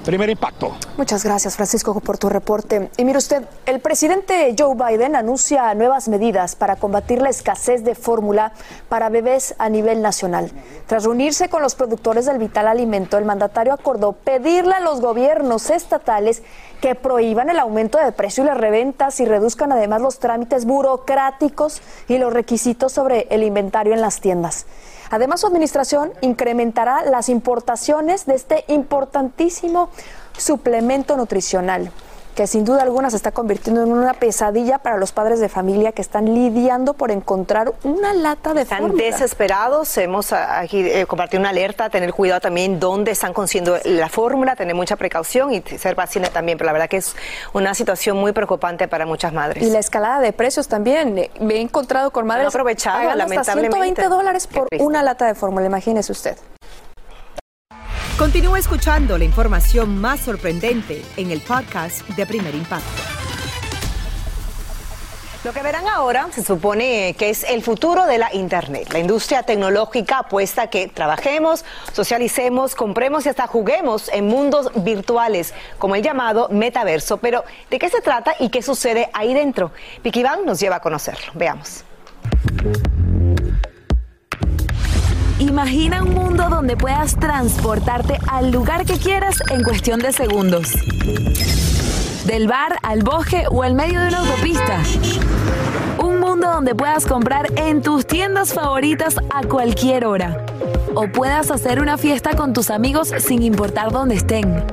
Primer 0.04 0.30
impacto. 0.30 0.74
Muchas 0.96 1.24
gracias, 1.24 1.56
Francisco, 1.56 2.00
por 2.00 2.16
tu 2.16 2.30
reporte. 2.30 2.90
Y 2.96 3.04
mire 3.04 3.18
usted, 3.18 3.44
el 3.66 3.80
presidente 3.80 4.54
Joe 4.58 4.74
Biden 4.74 5.14
anuncia 5.14 5.74
nuevas 5.74 6.08
medidas 6.08 6.56
para 6.56 6.76
combatir 6.76 7.20
la 7.20 7.28
escasez 7.28 7.84
de 7.84 7.94
fórmula 7.94 8.52
para 8.88 9.10
bebés 9.10 9.54
a 9.58 9.68
nivel 9.68 10.00
nacional. 10.00 10.50
Tras 10.86 11.04
reunirse 11.04 11.50
con 11.50 11.60
los 11.60 11.74
productores 11.74 12.24
del 12.24 12.38
vital 12.38 12.66
alimento, 12.66 13.18
el 13.18 13.26
mandatario 13.26 13.74
acordó 13.74 14.12
pedirle 14.12 14.72
a 14.72 14.80
los 14.80 15.02
gobiernos 15.02 15.68
estatales 15.68 16.42
que 16.80 16.94
prohíban 16.94 17.50
el 17.50 17.58
aumento 17.58 17.98
de 17.98 18.12
precio 18.12 18.42
y 18.42 18.46
las 18.46 18.56
reventas 18.56 19.20
y 19.20 19.26
reduzcan 19.26 19.70
además 19.70 20.00
los 20.00 20.18
trámites 20.18 20.64
burocráticos 20.64 21.82
y 22.08 22.16
los 22.16 22.32
requisitos 22.32 22.92
sobre 22.92 23.26
el 23.28 23.42
inventario 23.42 23.92
en 23.92 24.00
las 24.00 24.20
tiendas. 24.20 24.64
Además, 25.10 25.40
su 25.40 25.46
administración 25.46 26.12
incrementará 26.20 27.04
las 27.04 27.28
importaciones 27.28 28.26
de 28.26 28.34
este 28.36 28.64
importantísimo 28.68 29.90
suplemento 30.36 31.16
nutricional. 31.16 31.90
Que 32.34 32.46
sin 32.46 32.64
duda 32.64 32.82
alguna 32.82 33.10
se 33.10 33.16
está 33.16 33.32
convirtiendo 33.32 33.82
en 33.82 33.92
una 33.92 34.14
pesadilla 34.14 34.78
para 34.78 34.96
los 34.96 35.12
padres 35.12 35.40
de 35.40 35.48
familia 35.48 35.92
que 35.92 36.02
están 36.02 36.26
lidiando 36.26 36.94
por 36.94 37.10
encontrar 37.10 37.72
una 37.84 38.12
lata 38.14 38.54
de 38.54 38.62
Están 38.62 38.96
desesperados. 38.96 39.96
Hemos 39.98 40.32
ah, 40.32 40.60
aquí 40.60 40.80
eh, 40.80 41.06
compartido 41.06 41.40
una 41.40 41.50
alerta, 41.50 41.90
tener 41.90 42.12
cuidado 42.12 42.40
también 42.40 42.80
dónde 42.80 43.12
están 43.12 43.32
consiguiendo 43.32 43.78
la 43.84 44.08
fórmula, 44.08 44.56
tener 44.56 44.74
mucha 44.74 44.96
precaución 44.96 45.52
y 45.52 45.62
ser 45.62 45.96
paciente 45.96 46.30
también. 46.30 46.58
Pero 46.58 46.66
la 46.66 46.72
verdad 46.72 46.88
que 46.88 46.98
es 46.98 47.14
una 47.52 47.74
situación 47.74 48.16
muy 48.16 48.32
preocupante 48.32 48.88
para 48.88 49.06
muchas 49.06 49.32
madres. 49.32 49.62
Y 49.62 49.70
la 49.70 49.78
escalada 49.78 50.20
de 50.20 50.32
precios 50.32 50.68
también. 50.68 51.30
Me 51.40 51.54
he 51.54 51.60
encontrado 51.60 52.10
con 52.10 52.26
madres 52.26 52.48
aprovechado, 52.48 52.98
pagando 52.98 53.40
hasta 53.40 53.52
120 53.52 54.08
dólares 54.08 54.46
por 54.46 54.68
una 54.78 55.02
lata 55.02 55.26
de 55.26 55.34
fórmula. 55.34 55.66
Imagínese 55.66 56.12
usted. 56.12 56.36
Continúa 58.20 58.58
escuchando 58.58 59.16
la 59.16 59.24
información 59.24 59.98
más 59.98 60.20
sorprendente 60.20 61.02
en 61.16 61.30
el 61.30 61.40
podcast 61.40 62.06
de 62.06 62.26
Primer 62.26 62.54
Impacto. 62.54 62.86
Lo 65.42 65.54
que 65.54 65.62
verán 65.62 65.88
ahora 65.88 66.28
se 66.30 66.44
supone 66.44 67.16
que 67.18 67.30
es 67.30 67.44
el 67.44 67.62
futuro 67.62 68.04
de 68.04 68.18
la 68.18 68.34
Internet. 68.34 68.92
La 68.92 68.98
industria 68.98 69.42
tecnológica 69.44 70.18
apuesta 70.18 70.66
que 70.66 70.88
trabajemos, 70.88 71.64
socialicemos, 71.94 72.74
compremos 72.74 73.24
y 73.24 73.30
hasta 73.30 73.46
juguemos 73.46 74.10
en 74.10 74.26
mundos 74.26 74.70
virtuales, 74.84 75.54
como 75.78 75.94
el 75.94 76.02
llamado 76.02 76.50
metaverso. 76.50 77.16
Pero, 77.16 77.42
¿de 77.70 77.78
qué 77.78 77.88
se 77.88 78.02
trata 78.02 78.34
y 78.38 78.50
qué 78.50 78.60
sucede 78.60 79.08
ahí 79.14 79.32
dentro? 79.32 79.72
Van 80.22 80.44
nos 80.44 80.60
lleva 80.60 80.76
a 80.76 80.80
conocerlo. 80.80 81.32
Veamos. 81.32 81.84
Imagina 85.40 86.02
un 86.02 86.12
mundo 86.12 86.50
donde 86.50 86.76
puedas 86.76 87.16
transportarte 87.16 88.18
al 88.28 88.50
lugar 88.50 88.84
que 88.84 88.98
quieras 88.98 89.36
en 89.50 89.62
cuestión 89.62 89.98
de 89.98 90.12
segundos. 90.12 90.68
Del 92.26 92.46
bar 92.46 92.78
al 92.82 93.02
bosque 93.02 93.44
o 93.50 93.62
al 93.62 93.74
medio 93.74 94.00
de 94.00 94.08
una 94.08 94.18
autopista. 94.18 94.82
Un 96.02 96.18
mundo 96.18 96.50
donde 96.50 96.74
puedas 96.74 97.04
comprar 97.06 97.46
en 97.56 97.82
tus 97.82 98.06
tiendas 98.06 98.54
favoritas 98.54 99.16
a 99.28 99.42
cualquier 99.42 100.06
hora. 100.06 100.44
O 100.94 101.06
puedas 101.08 101.50
hacer 101.50 101.80
una 101.80 101.98
fiesta 101.98 102.34
con 102.34 102.52
tus 102.52 102.70
amigos 102.70 103.12
sin 103.18 103.42
importar 103.42 103.92
dónde 103.92 104.14
estén. 104.14 104.64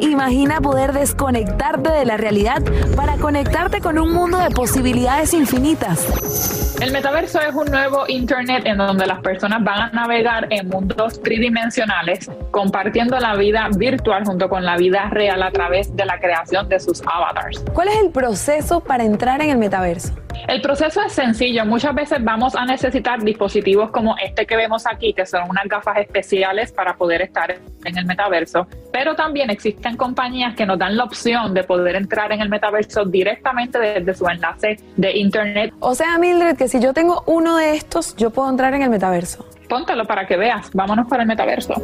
Imagina 0.00 0.60
poder 0.60 0.92
desconectarte 0.92 1.90
de 1.90 2.04
la 2.04 2.16
realidad 2.16 2.62
para 2.96 3.16
conectarte 3.18 3.80
con 3.80 3.98
un 3.98 4.12
mundo 4.12 4.38
de 4.38 4.50
posibilidades 4.50 5.32
infinitas. 5.32 6.78
El 6.80 6.92
metaverso 6.92 7.40
es 7.40 7.54
un 7.54 7.70
nuevo 7.70 8.04
Internet 8.08 8.64
en 8.66 8.78
donde 8.78 9.06
las 9.06 9.20
personas 9.20 9.62
van 9.62 9.80
a 9.80 9.90
navegar 9.92 10.48
en 10.50 10.68
mundos 10.68 11.22
tridimensionales, 11.22 12.28
compartiendo 12.50 13.20
la 13.20 13.36
vida 13.36 13.68
virtual 13.76 14.24
junto 14.24 14.48
con 14.48 14.64
la 14.64 14.76
vida 14.76 15.08
real 15.10 15.44
a 15.44 15.52
través 15.52 15.94
de 15.94 16.04
la 16.04 16.18
creación 16.18 16.68
de 16.68 16.80
sus 16.80 17.00
avatars. 17.06 17.62
¿Cuál 17.72 17.88
es 17.88 18.02
el 18.02 18.10
proceso 18.10 18.80
para 18.80 19.04
entrar 19.04 19.40
en 19.42 19.50
el 19.50 19.58
metaverso? 19.58 20.12
El 20.48 20.60
proceso 20.60 21.00
es 21.02 21.12
sencillo. 21.12 21.64
Muchas 21.64 21.94
veces 21.94 22.18
vamos 22.22 22.54
a 22.54 22.64
necesitar 22.64 23.22
dispositivos 23.22 23.90
como 23.90 24.16
este 24.18 24.46
que 24.46 24.56
vemos 24.56 24.86
aquí, 24.86 25.12
que 25.12 25.24
son 25.26 25.48
unas 25.48 25.64
gafas 25.66 25.98
especiales 25.98 26.72
para 26.72 26.96
poder 26.96 27.22
estar 27.22 27.54
en 27.84 27.98
el 27.98 28.04
metaverso. 28.04 28.66
Pero 28.92 29.14
también 29.14 29.50
existen 29.50 29.96
compañías 29.96 30.54
que 30.54 30.66
nos 30.66 30.78
dan 30.78 30.96
la 30.96 31.04
opción 31.04 31.54
de 31.54 31.64
poder 31.64 31.96
entrar 31.96 32.32
en 32.32 32.40
el 32.40 32.48
metaverso 32.48 33.04
directamente 33.04 33.78
desde 33.78 34.14
su 34.14 34.26
enlace 34.28 34.78
de 34.96 35.16
internet. 35.16 35.72
O 35.80 35.94
sea, 35.94 36.18
Mildred, 36.18 36.56
que 36.56 36.68
si 36.68 36.80
yo 36.80 36.92
tengo 36.92 37.22
uno 37.26 37.56
de 37.56 37.74
estos, 37.74 38.16
yo 38.16 38.30
puedo 38.30 38.50
entrar 38.50 38.74
en 38.74 38.82
el 38.82 38.90
metaverso. 38.90 39.46
Póntelo 39.68 40.04
para 40.04 40.26
que 40.26 40.36
veas. 40.36 40.70
Vámonos 40.72 41.06
para 41.08 41.22
el 41.22 41.28
metaverso. 41.28 41.74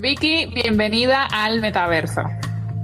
Vicky, 0.00 0.46
bienvenida 0.46 1.28
al 1.30 1.60
metaverso. 1.60 2.22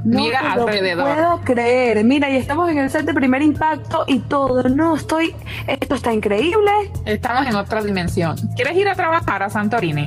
Mira 0.05 0.53
alrededor. 0.53 1.09
No 1.09 1.15
puedo 1.15 1.41
creer. 1.41 2.05
Mira, 2.05 2.31
y 2.31 2.37
estamos 2.37 2.71
en 2.71 2.79
el 2.79 2.91
set 2.91 3.05
de 3.05 3.15
primer 3.15 3.43
impacto 3.43 4.05
y 4.07 4.21
todo. 4.21 4.63
No 4.69 4.97
estoy. 4.97 5.35
Esto 5.67 5.95
está 5.97 6.13
increíble. 6.13 6.71
Estamos 7.05 7.47
en 7.47 7.57
otra 7.57 7.83
dimensión. 7.83 8.37
¿Quieres 8.55 8.77
ir 8.77 8.89
a 8.89 8.95
trabajar 8.95 9.43
a 9.43 9.51
Santorini? 9.51 10.07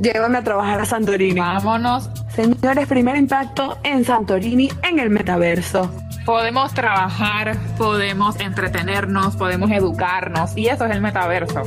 Llévame 0.00 0.38
a 0.38 0.42
trabajar 0.42 0.80
a 0.80 0.84
Santorini. 0.84 1.40
Vámonos. 1.40 2.10
Señores, 2.34 2.86
primer 2.88 3.16
impacto 3.16 3.78
en 3.82 4.04
Santorini 4.04 4.70
en 4.82 4.98
el 4.98 5.10
metaverso. 5.10 5.90
Podemos 6.24 6.72
trabajar, 6.72 7.56
podemos 7.76 8.38
entretenernos, 8.40 9.36
podemos 9.36 9.70
educarnos 9.70 10.56
y 10.56 10.68
eso 10.68 10.86
es 10.86 10.92
el 10.92 11.00
metaverso. 11.00 11.62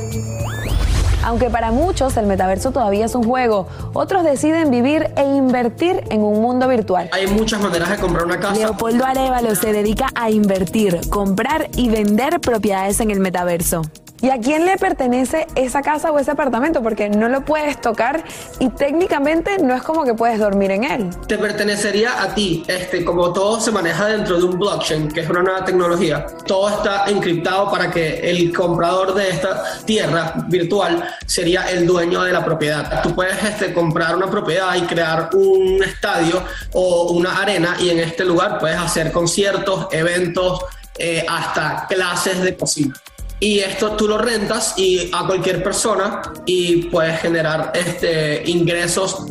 Aunque 1.26 1.50
para 1.50 1.72
muchos 1.72 2.16
el 2.18 2.26
metaverso 2.26 2.70
todavía 2.70 3.04
es 3.04 3.16
un 3.16 3.24
juego, 3.24 3.66
otros 3.94 4.22
deciden 4.22 4.70
vivir 4.70 5.10
e 5.16 5.24
invertir 5.24 6.04
en 6.10 6.22
un 6.22 6.40
mundo 6.40 6.68
virtual. 6.68 7.10
Hay 7.10 7.26
muchas 7.26 7.60
maneras 7.60 7.90
de 7.90 7.96
comprar 7.96 8.26
una 8.26 8.38
casa. 8.38 8.54
Leopoldo 8.54 9.04
Arevalo 9.04 9.56
se 9.56 9.72
dedica 9.72 10.06
a 10.14 10.30
invertir, 10.30 11.00
comprar 11.10 11.68
y 11.74 11.88
vender 11.88 12.40
propiedades 12.40 13.00
en 13.00 13.10
el 13.10 13.18
metaverso. 13.18 13.82
¿Y 14.26 14.30
a 14.30 14.40
quién 14.40 14.66
le 14.66 14.76
pertenece 14.76 15.46
esa 15.54 15.82
casa 15.82 16.10
o 16.10 16.18
ese 16.18 16.32
apartamento? 16.32 16.82
Porque 16.82 17.08
no 17.08 17.28
lo 17.28 17.44
puedes 17.44 17.80
tocar 17.80 18.24
y 18.58 18.70
técnicamente 18.70 19.58
no 19.58 19.72
es 19.72 19.84
como 19.84 20.02
que 20.02 20.14
puedes 20.14 20.40
dormir 20.40 20.72
en 20.72 20.82
él. 20.82 21.10
Te 21.28 21.38
pertenecería 21.38 22.20
a 22.20 22.34
ti, 22.34 22.64
este, 22.66 23.04
como 23.04 23.32
todo 23.32 23.60
se 23.60 23.70
maneja 23.70 24.06
dentro 24.06 24.36
de 24.36 24.42
un 24.42 24.58
blockchain, 24.58 25.12
que 25.12 25.20
es 25.20 25.30
una 25.30 25.44
nueva 25.44 25.64
tecnología. 25.64 26.26
Todo 26.44 26.70
está 26.70 27.04
encriptado 27.06 27.70
para 27.70 27.88
que 27.88 28.28
el 28.28 28.52
comprador 28.52 29.14
de 29.14 29.30
esta 29.30 29.62
tierra 29.84 30.34
virtual 30.48 31.08
sería 31.24 31.70
el 31.70 31.86
dueño 31.86 32.24
de 32.24 32.32
la 32.32 32.44
propiedad. 32.44 33.02
Tú 33.04 33.14
puedes 33.14 33.40
este, 33.44 33.72
comprar 33.72 34.16
una 34.16 34.28
propiedad 34.28 34.74
y 34.74 34.80
crear 34.86 35.30
un 35.34 35.80
estadio 35.84 36.42
o 36.72 37.12
una 37.12 37.42
arena 37.42 37.76
y 37.78 37.90
en 37.90 38.00
este 38.00 38.24
lugar 38.24 38.58
puedes 38.58 38.76
hacer 38.76 39.12
conciertos, 39.12 39.86
eventos, 39.92 40.64
eh, 40.98 41.24
hasta 41.28 41.86
clases 41.88 42.42
de 42.42 42.56
cocina 42.56 42.92
y 43.40 43.58
esto 43.58 43.92
tú 43.92 44.08
lo 44.08 44.18
rentas 44.18 44.78
y 44.78 45.10
a 45.12 45.26
cualquier 45.26 45.62
persona 45.62 46.22
y 46.46 46.84
puedes 46.86 47.20
generar 47.20 47.72
este, 47.74 48.48
ingresos. 48.48 49.26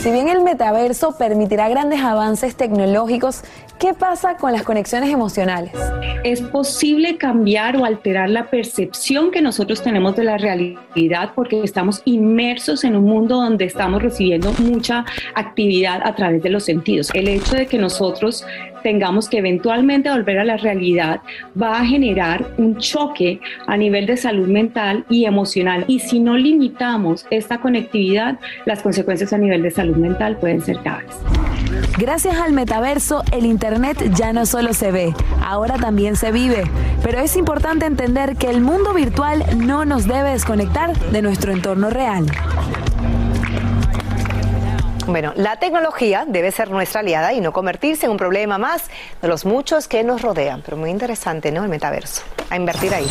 Si 0.00 0.12
bien 0.12 0.28
el 0.28 0.42
metaverso 0.42 1.18
permitirá 1.18 1.68
grandes 1.68 2.00
avances 2.00 2.54
tecnológicos, 2.54 3.42
¿qué 3.80 3.92
pasa 3.92 4.36
con 4.36 4.52
las 4.52 4.62
conexiones 4.62 5.10
emocionales? 5.10 5.72
Es 6.22 6.40
posible 6.42 7.18
cambiar 7.18 7.76
o 7.76 7.84
alterar 7.84 8.30
la 8.30 8.48
percepción 8.48 9.32
que 9.32 9.42
nosotros 9.42 9.82
tenemos 9.82 10.14
de 10.14 10.22
la 10.22 10.38
realidad 10.38 11.32
porque 11.34 11.60
estamos 11.60 12.02
inmersos 12.04 12.84
en 12.84 12.94
un 12.94 13.04
mundo 13.04 13.34
donde 13.34 13.64
estamos 13.64 14.00
recibiendo 14.00 14.52
mucha 14.60 15.04
actividad 15.34 16.00
a 16.04 16.14
través 16.14 16.40
de 16.40 16.50
los 16.50 16.64
sentidos. 16.64 17.10
El 17.12 17.26
hecho 17.26 17.56
de 17.56 17.66
que 17.66 17.76
nosotros 17.76 18.44
tengamos 18.86 19.28
que 19.28 19.38
eventualmente 19.38 20.08
volver 20.08 20.38
a 20.38 20.44
la 20.44 20.56
realidad 20.58 21.20
va 21.60 21.80
a 21.80 21.84
generar 21.84 22.46
un 22.56 22.76
choque 22.76 23.40
a 23.66 23.76
nivel 23.76 24.06
de 24.06 24.16
salud 24.16 24.46
mental 24.46 25.04
y 25.10 25.24
emocional. 25.24 25.84
Y 25.88 25.98
si 25.98 26.20
no 26.20 26.36
limitamos 26.36 27.26
esta 27.30 27.58
conectividad, 27.58 28.38
las 28.64 28.82
consecuencias 28.82 29.32
a 29.32 29.38
nivel 29.38 29.62
de 29.64 29.72
salud 29.72 29.96
mental 29.96 30.36
pueden 30.36 30.62
ser 30.62 30.76
graves. 30.84 31.16
Gracias 31.98 32.36
al 32.36 32.52
metaverso, 32.52 33.24
el 33.32 33.44
Internet 33.44 33.98
ya 34.14 34.32
no 34.32 34.46
solo 34.46 34.72
se 34.72 34.92
ve, 34.92 35.12
ahora 35.44 35.78
también 35.78 36.14
se 36.14 36.30
vive. 36.30 36.62
Pero 37.02 37.18
es 37.18 37.36
importante 37.36 37.86
entender 37.86 38.36
que 38.36 38.50
el 38.50 38.60
mundo 38.60 38.94
virtual 38.94 39.42
no 39.56 39.84
nos 39.84 40.06
debe 40.06 40.30
desconectar 40.30 40.96
de 41.10 41.22
nuestro 41.22 41.52
entorno 41.52 41.90
real. 41.90 42.26
Bueno, 45.06 45.32
la 45.36 45.56
tecnología 45.56 46.24
debe 46.26 46.50
ser 46.50 46.68
nuestra 46.70 47.00
aliada 47.00 47.32
y 47.32 47.40
no 47.40 47.52
convertirse 47.52 48.06
en 48.06 48.12
un 48.12 48.18
problema 48.18 48.58
más 48.58 48.90
de 49.22 49.28
los 49.28 49.44
muchos 49.44 49.86
que 49.86 50.02
nos 50.02 50.20
rodean. 50.20 50.62
Pero 50.62 50.76
muy 50.76 50.90
interesante, 50.90 51.52
¿no? 51.52 51.62
El 51.62 51.68
metaverso. 51.68 52.22
A 52.50 52.56
invertir 52.56 52.92
ahí. 52.92 53.06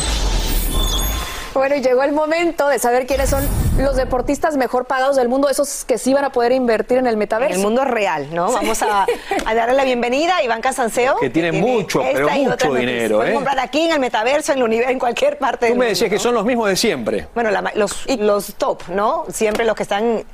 Bueno, 1.54 1.74
y 1.74 1.80
llegó 1.80 2.02
el 2.02 2.12
momento 2.12 2.68
de 2.68 2.78
saber 2.78 3.06
quiénes 3.06 3.30
son 3.30 3.42
los 3.78 3.96
deportistas 3.96 4.58
mejor 4.58 4.84
pagados 4.84 5.16
del 5.16 5.30
mundo, 5.30 5.48
esos 5.48 5.86
que 5.86 5.96
sí 5.96 6.12
van 6.12 6.26
a 6.26 6.30
poder 6.30 6.52
invertir 6.52 6.98
en 6.98 7.06
el 7.06 7.16
metaverso. 7.16 7.54
En 7.54 7.60
el 7.60 7.64
mundo 7.64 7.82
real, 7.86 8.28
¿no? 8.34 8.52
Vamos 8.52 8.82
a, 8.82 9.06
darle 9.54 9.74
la 9.74 9.84
bienvenida 9.84 10.36
a 10.36 10.42
Iván 10.42 10.60
Casanseo. 10.60 11.16
Que 11.16 11.30
tiene, 11.30 11.52
mucho, 11.52 12.02
pero 12.12 12.28
mucho 12.28 12.74
dinero. 12.74 13.24
¿eh? 13.24 13.32
comprar 13.32 13.58
aquí 13.58 13.80
en 13.80 13.92
el 13.92 14.00
metaverso, 14.00 14.52
en 14.52 14.58
el 14.58 14.64
universo, 14.64 14.92
en 14.92 14.98
cualquier 14.98 15.38
parte 15.38 15.70
Tú 15.70 15.76
me 15.76 15.86
decías 15.86 16.10
que 16.10 16.18
son 16.18 16.34
los 16.34 16.44
mismos 16.44 16.68
de 16.68 16.76
siempre. 16.76 17.28
Bueno, 17.34 17.50
los, 17.74 18.06
los 18.06 18.54
top, 18.56 18.82
¿no? 18.88 19.24
Siempre 19.30 19.64
los 19.64 19.74
que 19.74 19.84
están 19.84 20.24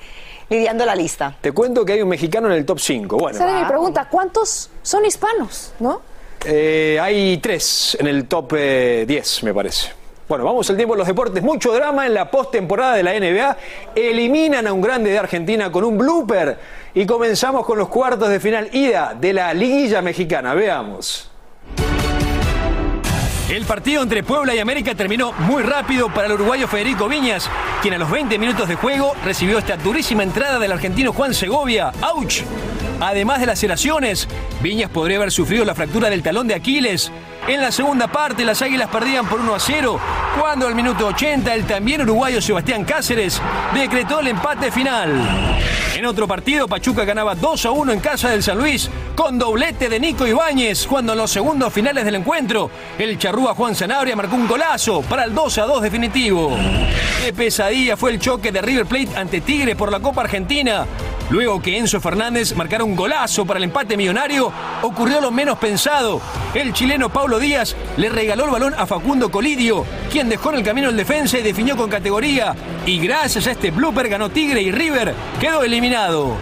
lidiando 0.52 0.84
la 0.84 0.94
lista. 0.94 1.36
Te 1.40 1.52
cuento 1.52 1.84
que 1.84 1.94
hay 1.94 2.02
un 2.02 2.08
mexicano 2.08 2.46
en 2.48 2.54
el 2.54 2.64
top 2.64 2.78
5. 2.78 3.16
Bueno. 3.16 3.36
Esa 3.36 3.60
mi 3.60 3.66
pregunta, 3.66 4.08
¿cuántos 4.10 4.70
son 4.82 5.04
hispanos, 5.04 5.72
no? 5.80 6.02
Eh, 6.44 6.98
hay 7.00 7.38
tres 7.38 7.96
en 7.98 8.06
el 8.06 8.26
top 8.26 8.52
10, 8.54 8.58
eh, 8.58 9.44
me 9.44 9.54
parece. 9.54 9.92
Bueno, 10.28 10.44
vamos 10.44 10.68
al 10.70 10.76
tiempo 10.76 10.94
de 10.94 10.98
los 10.98 11.06
deportes. 11.06 11.42
Mucho 11.42 11.72
drama 11.72 12.06
en 12.06 12.14
la 12.14 12.30
postemporada 12.30 12.94
de 12.94 13.02
la 13.02 13.12
NBA. 13.12 13.56
Eliminan 13.94 14.66
a 14.66 14.72
un 14.72 14.80
grande 14.80 15.10
de 15.10 15.18
Argentina 15.18 15.70
con 15.70 15.84
un 15.84 15.98
blooper. 15.98 16.56
Y 16.94 17.04
comenzamos 17.06 17.66
con 17.66 17.78
los 17.78 17.88
cuartos 17.88 18.28
de 18.28 18.40
final 18.40 18.68
ida 18.72 19.14
de 19.18 19.32
la 19.32 19.52
liguilla 19.52 20.00
mexicana. 20.00 20.54
Veamos. 20.54 21.31
El 23.52 23.66
partido 23.66 24.02
entre 24.02 24.22
Puebla 24.22 24.54
y 24.54 24.60
América 24.60 24.94
terminó 24.94 25.32
muy 25.32 25.62
rápido 25.62 26.08
para 26.08 26.26
el 26.26 26.32
uruguayo 26.32 26.66
Federico 26.66 27.06
Viñas, 27.06 27.50
quien 27.82 27.92
a 27.92 27.98
los 27.98 28.10
20 28.10 28.38
minutos 28.38 28.66
de 28.66 28.76
juego 28.76 29.12
recibió 29.26 29.58
esta 29.58 29.76
durísima 29.76 30.22
entrada 30.22 30.58
del 30.58 30.72
argentino 30.72 31.12
Juan 31.12 31.34
Segovia. 31.34 31.92
¡Auch! 32.00 32.44
Además 32.98 33.40
de 33.40 33.46
laceraciones, 33.46 34.26
Viñas 34.62 34.88
podría 34.88 35.18
haber 35.18 35.30
sufrido 35.30 35.66
la 35.66 35.74
fractura 35.74 36.08
del 36.08 36.22
talón 36.22 36.48
de 36.48 36.54
Aquiles. 36.54 37.12
En 37.48 37.60
la 37.60 37.72
segunda 37.72 38.06
parte, 38.06 38.44
las 38.44 38.62
Águilas 38.62 38.88
perdían 38.88 39.26
por 39.26 39.40
1 39.40 39.54
a 39.56 39.58
0, 39.58 39.98
cuando 40.40 40.68
al 40.68 40.76
minuto 40.76 41.08
80 41.08 41.52
el 41.54 41.66
también 41.66 42.02
uruguayo 42.02 42.40
Sebastián 42.40 42.84
Cáceres 42.84 43.42
decretó 43.74 44.20
el 44.20 44.28
empate 44.28 44.70
final. 44.70 45.58
En 45.96 46.06
otro 46.06 46.28
partido, 46.28 46.68
Pachuca 46.68 47.04
ganaba 47.04 47.34
2 47.34 47.66
a 47.66 47.70
1 47.72 47.92
en 47.92 48.00
casa 48.00 48.30
del 48.30 48.44
San 48.44 48.58
Luis, 48.58 48.88
con 49.16 49.40
doblete 49.40 49.88
de 49.88 49.98
Nico 49.98 50.24
Ibáñez, 50.24 50.86
cuando 50.86 51.12
en 51.12 51.18
los 51.18 51.32
segundos 51.32 51.72
finales 51.72 52.04
del 52.04 52.14
encuentro, 52.14 52.70
el 52.96 53.18
charrúa 53.18 53.54
Juan 53.56 53.74
Zanabria 53.74 54.14
marcó 54.14 54.36
un 54.36 54.46
golazo 54.46 55.02
para 55.02 55.24
el 55.24 55.34
2 55.34 55.58
a 55.58 55.62
2 55.66 55.82
definitivo. 55.82 56.56
Qué 57.24 57.32
pesadilla 57.32 57.96
fue 57.96 58.12
el 58.12 58.20
choque 58.20 58.52
de 58.52 58.62
River 58.62 58.86
Plate 58.86 59.16
ante 59.16 59.40
Tigre 59.40 59.74
por 59.74 59.90
la 59.90 60.00
Copa 60.00 60.22
Argentina. 60.22 60.86
Luego 61.30 61.62
que 61.62 61.78
Enzo 61.78 62.00
Fernández 62.00 62.54
marcara 62.56 62.84
un 62.84 62.94
golazo 62.94 63.46
para 63.46 63.58
el 63.58 63.64
empate 63.64 63.96
millonario, 63.96 64.52
ocurrió 64.82 65.20
lo 65.20 65.30
menos 65.30 65.56
pensado. 65.56 66.20
El 66.52 66.72
chileno 66.72 67.10
Díaz 67.38 67.76
le 67.96 68.08
regaló 68.08 68.44
el 68.44 68.50
balón 68.50 68.74
a 68.76 68.86
Facundo 68.86 69.30
Colidio, 69.30 69.84
quien 70.10 70.28
dejó 70.28 70.50
en 70.50 70.56
el 70.56 70.64
camino 70.64 70.88
el 70.88 70.96
defensa 70.96 71.38
y 71.38 71.42
definió 71.42 71.76
con 71.76 71.90
categoría. 71.90 72.54
Y 72.86 72.98
gracias 72.98 73.46
a 73.46 73.52
este 73.52 73.70
blooper 73.70 74.08
ganó 74.08 74.30
Tigre 74.30 74.62
y 74.62 74.70
River 74.72 75.14
quedó 75.40 75.62
eliminado. 75.62 76.36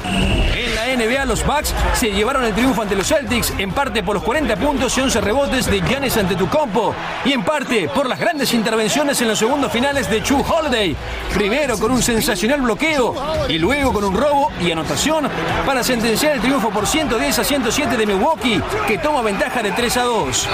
NBA, 0.97 1.25
los 1.25 1.45
Bucks 1.47 1.75
se 1.95 2.11
llevaron 2.11 2.45
el 2.45 2.55
triunfo 2.55 2.83
ante 2.83 2.95
los 2.95 3.07
Celtics, 3.07 3.53
en 3.59 3.73
parte 3.73 4.03
por 4.03 4.15
los 4.15 4.25
40 4.25 4.57
puntos 4.57 4.97
y 4.97 5.01
11 5.01 5.21
rebotes 5.21 5.67
de 5.67 5.81
Giannis 5.81 6.17
Antetokounmpo, 6.17 6.95
y 7.25 7.33
en 7.33 7.43
parte 7.43 7.89
por 7.89 8.09
las 8.09 8.19
grandes 8.19 8.53
intervenciones 8.55 9.21
en 9.21 9.29
los 9.29 9.39
segundos 9.39 9.73
finales 9.73 10.11
de 10.11 10.23
Chu 10.23 10.43
Holiday. 10.43 10.97
Primero 11.35 11.79
con 11.79 11.91
un 11.91 12.03
sensacional 12.03 12.63
bloqueo 12.63 13.15
y 13.49 13.59
luego 13.59 13.93
con 13.93 14.05
un 14.05 14.17
robo 14.17 14.51
y 14.61 14.71
anotación 14.71 15.29
para 15.67 15.83
sentenciar 15.83 16.35
el 16.35 16.41
triunfo 16.41 16.71
por 16.71 16.87
110 16.87 17.39
a 17.39 17.45
107 17.45 17.97
de 17.97 18.07
Milwaukee, 18.07 18.61
que 18.87 18.99
toma 18.99 19.23
ventaja 19.23 19.63
de 19.63 19.73
3 19.73 19.97
a 19.97 20.03
2. 20.03 20.49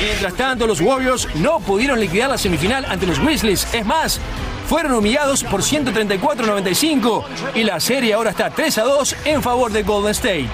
Mientras 0.00 0.34
tanto, 0.34 0.66
los 0.66 0.80
Warriors 0.80 1.28
no 1.36 1.60
pudieron 1.60 2.00
liquidar 2.00 2.30
la 2.30 2.38
semifinal 2.38 2.84
ante 2.84 3.06
los 3.06 3.18
Grizzlies. 3.18 3.72
Es 3.72 3.84
más, 3.84 4.20
fueron 4.66 4.92
humillados 4.94 5.44
por 5.44 5.62
134-95 5.62 7.24
y 7.54 7.62
la 7.62 7.80
serie 7.80 8.14
ahora 8.14 8.30
está 8.30 8.50
3 8.50 8.78
a 8.78 8.82
2 8.82 9.16
en 9.24 9.42
favor 9.42 9.70
de 9.72 9.82
Golden 9.82 10.10
State. 10.10 10.50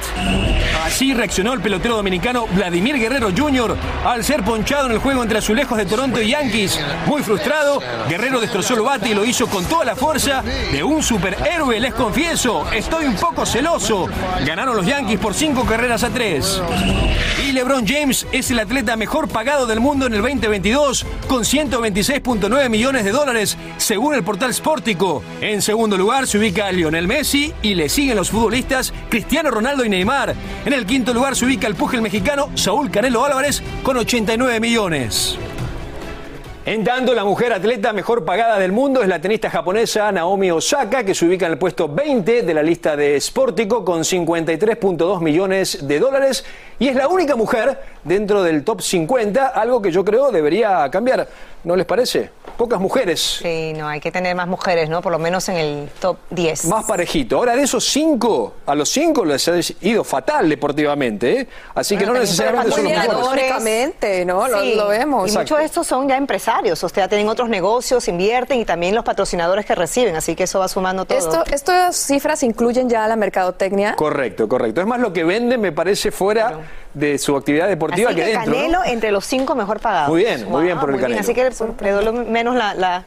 Así 0.85 1.14
reaccionó 1.14 1.52
el 1.52 1.61
pelotero 1.61 1.97
dominicano 1.97 2.47
Vladimir 2.54 2.99
Guerrero 2.99 3.31
Jr. 3.37 3.76
al 4.04 4.25
ser 4.25 4.42
ponchado 4.42 4.87
en 4.87 4.92
el 4.92 4.99
juego 4.99 5.23
entre 5.23 5.38
azulejos 5.38 5.78
de 5.78 5.87
Toronto 5.87 6.21
y 6.21 6.31
Yankees. 6.31 6.78
Muy 7.07 7.23
frustrado, 7.23 7.81
Guerrero 8.09 8.40
destrozó 8.40 8.75
el 8.75 8.83
bate 8.83 9.09
y 9.09 9.14
lo 9.14 9.25
hizo 9.25 9.47
con 9.47 9.64
toda 9.64 9.85
la 9.85 9.97
fuerza 9.97 10.42
de 10.42 10.83
un 10.83 11.02
superhéroe. 11.02 11.81
Les 11.81 11.95
confieso, 11.95 12.66
estoy 12.73 13.07
un 13.07 13.16
poco 13.16 13.47
celoso. 13.47 14.09
Ganaron 14.45 14.76
los 14.76 14.87
Yankees 14.87 15.19
por 15.19 15.35
5 15.35 15.64
carreras 15.64 16.04
a 16.04 16.11
3. 16.11 16.62
Y 17.47 17.52
LeBron 17.52 17.87
James 17.87 18.26
es 18.33 18.50
el 18.50 18.59
atleta 18.59 18.97
mejor 18.97 19.28
pagado 19.28 19.66
del 19.66 19.81
mundo 19.81 20.07
en 20.07 20.14
el 20.14 20.23
2022 20.23 21.07
con 21.28 21.42
126.9 21.42 22.69
millones 22.69 23.04
de 23.04 23.12
dólares 23.12 23.57
el 24.11 24.25
portal 24.25 24.52
Sportico. 24.52 25.23
En 25.40 25.62
segundo 25.62 25.97
lugar 25.97 26.26
se 26.26 26.38
ubica 26.38 26.73
Lionel 26.73 27.06
Messi 27.06 27.52
y 27.62 27.75
le 27.75 27.88
siguen 27.88 28.16
los 28.16 28.30
futbolistas 28.30 28.92
Cristiano 29.09 29.50
Ronaldo 29.50 29.85
y 29.85 29.88
Neymar. 29.88 30.35
En 30.66 30.73
el 30.73 30.85
quinto 30.85 31.14
lugar 31.14 31.37
se 31.37 31.44
ubica 31.44 31.68
el 31.68 31.76
pugil 31.76 32.02
mexicano 32.02 32.50
Saúl 32.54 32.90
Canelo 32.90 33.25
Álvarez 33.25 33.62
con 33.82 33.97
89 33.97 34.59
millones. 34.59 35.38
En 36.64 36.85
tanto, 36.85 37.12
la 37.12 37.25
mujer 37.25 37.52
atleta 37.52 37.92
mejor 37.92 38.25
pagada 38.25 38.56
del 38.56 38.71
mundo 38.71 39.02
es 39.02 39.09
la 39.09 39.21
tenista 39.21 39.50
japonesa 39.50 40.12
Naomi 40.12 40.52
Osaka, 40.52 41.02
que 41.02 41.12
se 41.12 41.26
ubica 41.26 41.47
en 41.47 41.52
el 41.52 41.59
puesto 41.59 41.88
20 41.88 42.42
de 42.42 42.54
la 42.54 42.62
lista 42.62 42.94
de 42.94 43.21
Sportico 43.21 43.85
con 43.85 44.02
53.2 44.02 45.21
millones 45.21 45.88
de 45.88 45.99
dólares 45.99 46.44
y 46.78 46.87
es 46.87 46.94
la 46.94 47.09
única 47.09 47.35
mujer 47.35 47.80
dentro 48.04 48.42
del 48.42 48.64
top 48.64 48.80
50, 48.82 49.49
algo 49.49 49.80
que 49.82 49.90
yo 49.92 50.04
creo 50.04 50.30
debería 50.30 50.88
cambiar. 50.90 51.28
¿No 51.64 51.76
les 51.76 51.87
parece? 51.87 52.28
Pocas 52.56 52.80
mujeres. 52.80 53.38
Sí, 53.40 53.73
no, 53.76 53.87
hay 53.87 54.00
que 54.00 54.11
tener 54.11 54.35
más 54.35 54.48
mujeres, 54.48 54.88
¿no? 54.90 55.00
Por 55.00 55.12
lo 55.12 55.20
menos 55.20 55.48
en 55.48 55.57
el 55.57 55.88
top 56.00 56.16
10. 56.31 56.64
Más 56.64 56.85
parejito. 56.87 57.37
Ahora, 57.37 57.55
de 57.55 57.62
esos 57.62 57.85
cinco, 57.85 58.55
a 58.66 58.74
los 58.74 58.88
cinco 58.88 59.24
les 59.24 59.46
ha 59.46 59.53
ido 59.81 60.03
fatal 60.03 60.48
deportivamente, 60.48 61.40
¿eh? 61.42 61.48
Así 61.72 61.96
que 61.96 62.05
no 62.05 62.14
necesariamente 62.14 62.72
son 62.72 62.83
los 62.83 62.92
mejores. 62.92 64.26
¿no? 64.26 64.48
Lo- 64.48 64.64
lo 64.64 64.88
vemos. 64.88 65.33
Y 65.33 65.38
muchos 65.38 65.59
de 65.59 65.64
estos 65.64 65.87
son 65.87 66.09
ya 66.09 66.16
empresarios, 66.16 66.83
o 66.83 66.88
sea, 66.88 67.07
tienen 67.07 67.29
otros 67.29 67.48
negocios, 67.48 68.09
invierten 68.09 68.59
y 68.59 68.64
también 68.64 68.96
los 68.96 69.05
patrocinadores 69.05 69.64
que 69.64 69.76
reciben, 69.76 70.16
así 70.16 70.35
que 70.35 70.44
eso 70.44 70.59
va 70.59 70.66
sumando 70.66 71.05
todo. 71.05 71.16
Esto, 71.16 71.44
estas 71.53 71.94
cifras 71.96 72.42
incluyen 72.42 72.88
ya 72.90 73.07
la 73.07 73.14
mercadotecnia. 73.14 73.94
Correcto, 73.94 74.48
correcto. 74.48 74.81
Es 74.81 74.87
más 74.88 74.98
lo 74.98 75.12
que 75.12 75.22
venden, 75.22 75.61
me 75.61 75.70
parece, 75.70 76.11
fuera 76.11 76.59
de 76.94 77.18
su 77.18 77.37
actividad 77.37 77.68
deportiva 77.68 78.11
Así 78.11 78.16
que, 78.16 78.24
que 78.24 78.31
dentro. 78.33 78.50
¿no? 78.52 78.57
Canelo 78.57 78.85
entre 78.85 79.12
los 79.12 79.24
cinco 79.24 79.55
mejor 79.55 79.81
pagados. 79.81 80.09
Muy 80.11 80.22
bien, 80.24 80.48
muy 80.48 80.64
bien 80.64 80.78
por 80.78 80.90
el 80.90 80.96
bien. 80.96 81.02
Canelo. 81.02 81.20
Así 81.20 81.35
que 81.35 81.50
le 81.85 81.90
duele 81.90 82.12
menos 82.12 82.55
la, 82.55 82.74
la, 82.74 83.05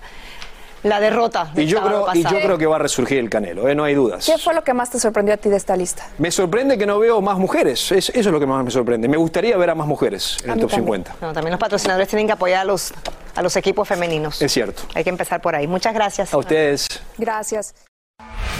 la 0.84 1.00
derrota. 1.00 1.52
Y 1.56 1.65
yo, 1.65 1.82
creo, 1.84 2.06
y 2.13 2.24
yo 2.24 2.30
creo 2.30 2.58
que 2.58 2.65
va 2.65 2.76
a 2.76 2.80
resurgir 2.80 3.17
el 3.19 3.30
Canelo, 3.30 3.67
¿eh? 3.67 3.76
no 3.76 3.84
hay 3.84 3.93
dudas. 3.95 4.26
¿Qué 4.26 4.38
fue 4.38 4.54
lo 4.54 4.63
que 4.63 4.74
más 4.74 4.89
te 4.89 5.00
sorprendió 5.00 5.34
a 5.34 5.38
ti 5.38 5.50
de 5.50 5.58
esta 5.58 5.76
lista? 5.76 6.08
Me 6.17 6.30
sorprende 6.32 6.78
que 6.78 6.86
no 6.86 7.00
veo 7.00 7.21
más 7.21 7.38
mujeres. 7.38 7.91
Es- 7.91 8.10
eso 8.10 8.19
es 8.19 8.26
lo 8.28 8.39
que 8.39 8.45
más 8.45 8.63
me 8.63 8.71
sorprende. 8.71 9.08
Me 9.08 9.17
gustaría 9.17 9.56
ver 9.58 9.69
a 9.71 9.76
más 9.76 9.88
mujeres 9.88 10.38
en 10.43 10.52
A 10.52 10.54
el 10.54 10.60
top 10.62 10.69
también. 10.71 11.04
50. 11.04 11.15
No, 11.21 11.34
también 11.34 11.52
los 11.52 11.60
patrocinadores 11.60 12.08
tienen 12.08 12.28
que 12.28 12.34
apoyar 12.34 12.62
a 12.62 12.65
los, 12.65 12.93
a 13.36 13.41
los 13.41 13.56
equipos 13.56 13.88
femeninos. 13.88 14.41
Es 14.41 14.52
cierto. 14.52 14.84
Hay 14.93 15.04
que 15.04 15.10
empezar 15.10 15.41
por 15.41 15.56
ahí. 15.56 15.67
Muchas 15.67 15.93
gracias. 15.93 16.34
A 16.34 16.38
ustedes. 16.38 16.88
Gracias. 17.17 17.74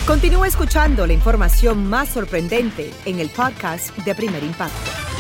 Continúa 0.08 0.48
escuchando 0.48 1.08
la 1.08 1.14
información 1.14 1.88
más 1.90 2.10
sorprendente 2.10 2.92
en 3.06 3.20
el 3.20 3.30
podcast 3.30 3.96
de 3.98 4.14
Primer 4.14 4.44
Impacto. 4.44 5.15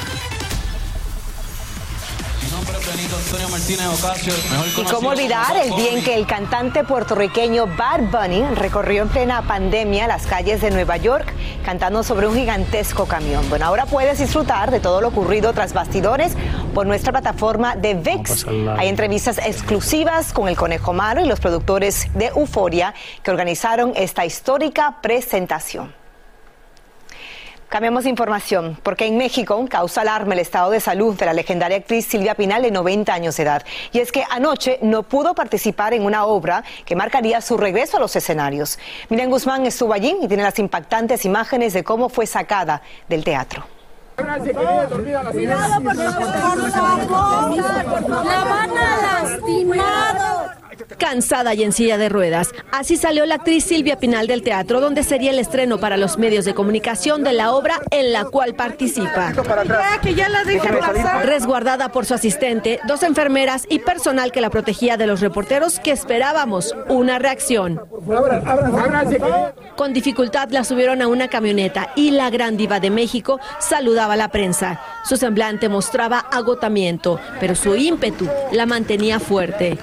Y 4.77 4.83
cómo 4.83 5.09
olvidar 5.09 5.57
el 5.57 5.75
día 5.75 5.91
en 5.91 6.03
que 6.03 6.15
el 6.15 6.25
cantante 6.25 6.83
puertorriqueño 6.83 7.67
Bad 7.67 8.03
Bunny 8.11 8.43
recorrió 8.55 9.01
en 9.01 9.09
plena 9.09 9.41
pandemia 9.41 10.07
las 10.07 10.25
calles 10.25 10.61
de 10.61 10.71
Nueva 10.71 10.95
York 10.97 11.33
cantando 11.65 12.03
sobre 12.03 12.27
un 12.27 12.35
gigantesco 12.35 13.05
camión. 13.05 13.49
Bueno, 13.49 13.65
ahora 13.65 13.85
puedes 13.85 14.19
disfrutar 14.19 14.71
de 14.71 14.79
todo 14.79 15.01
lo 15.01 15.09
ocurrido 15.09 15.51
tras 15.53 15.73
bastidores 15.73 16.37
por 16.73 16.85
nuestra 16.85 17.11
plataforma 17.11 17.75
de 17.75 17.95
VIX. 17.95 18.45
Hay 18.77 18.87
entrevistas 18.87 19.39
exclusivas 19.39 20.31
con 20.31 20.47
el 20.47 20.55
Conejo 20.55 20.93
Malo 20.93 21.21
y 21.21 21.27
los 21.27 21.39
productores 21.39 22.07
de 22.13 22.27
Euforia 22.27 22.93
que 23.23 23.31
organizaron 23.31 23.93
esta 23.95 24.25
histórica 24.25 24.99
presentación. 25.01 26.04
Cambiamos 27.69 28.03
de 28.03 28.11
información, 28.11 28.77
porque 28.83 29.05
en 29.05 29.17
México 29.17 29.65
causa 29.69 30.01
alarma 30.01 30.33
el 30.33 30.39
estado 30.39 30.69
de 30.71 30.79
salud 30.79 31.17
de 31.17 31.25
la 31.25 31.33
legendaria 31.33 31.77
actriz 31.77 32.05
Silvia 32.05 32.35
Pinal 32.35 32.61
de 32.61 32.71
90 32.71 33.13
años 33.13 33.35
de 33.35 33.43
edad. 33.43 33.63
Y 33.91 33.99
es 33.99 34.11
que 34.11 34.23
anoche 34.29 34.77
no 34.81 35.03
pudo 35.03 35.33
participar 35.33 35.93
en 35.93 36.03
una 36.03 36.25
obra 36.25 36.63
que 36.85 36.95
marcaría 36.95 37.41
su 37.41 37.57
regreso 37.57 37.97
a 37.97 37.99
los 37.99 38.15
escenarios. 38.15 38.77
Miriam 39.09 39.29
Guzmán 39.29 39.65
estuvo 39.65 39.93
allí 39.93 40.15
y 40.21 40.27
tiene 40.27 40.43
las 40.43 40.59
impactantes 40.59 41.25
imágenes 41.25 41.73
de 41.73 41.83
cómo 41.83 42.07
fue 42.09 42.27
sacada 42.27 42.81
del 43.09 43.23
teatro. 43.23 43.65
Cuidado, 49.65 50.51
Cansada 50.97 51.53
y 51.53 51.63
en 51.63 51.71
silla 51.71 51.97
de 51.97 52.09
ruedas. 52.09 52.51
Así 52.71 52.97
salió 52.97 53.25
la 53.25 53.35
actriz 53.35 53.63
Silvia 53.63 53.99
Pinal 53.99 54.27
del 54.27 54.43
teatro, 54.43 54.81
donde 54.81 55.03
sería 55.03 55.31
el 55.31 55.39
estreno 55.39 55.79
para 55.79 55.97
los 55.97 56.17
medios 56.17 56.45
de 56.45 56.53
comunicación 56.53 57.23
de 57.23 57.33
la 57.33 57.51
obra 57.51 57.81
en 57.91 58.13
la 58.13 58.25
cual 58.25 58.55
participa. 58.55 59.33
Ya, 59.33 59.99
que 60.01 60.15
ya 60.15 60.29
la 60.29 60.43
dejen 60.43 60.79
pasar. 60.79 61.25
Resguardada 61.25 61.89
por 61.89 62.05
su 62.05 62.13
asistente, 62.13 62.79
dos 62.87 63.03
enfermeras 63.03 63.65
y 63.69 63.79
personal 63.79 64.31
que 64.31 64.41
la 64.41 64.49
protegía 64.49 64.97
de 64.97 65.07
los 65.07 65.21
reporteros 65.21 65.79
que 65.79 65.91
esperábamos 65.91 66.75
una 66.87 67.19
reacción. 67.19 67.81
Con 69.75 69.93
dificultad 69.93 70.49
la 70.51 70.63
subieron 70.63 71.01
a 71.01 71.07
una 71.07 71.27
camioneta 71.27 71.91
y 71.95 72.11
la 72.11 72.29
gran 72.29 72.57
diva 72.57 72.79
de 72.79 72.89
México 72.89 73.39
saludaba 73.59 74.13
a 74.13 74.17
la 74.17 74.29
prensa. 74.29 74.79
Su 75.03 75.17
semblante 75.17 75.69
mostraba 75.69 76.19
agotamiento, 76.19 77.19
pero 77.39 77.55
su 77.55 77.75
ímpetu 77.75 78.27
la 78.51 78.65
mantenía 78.65 79.19
fuerte 79.19 79.77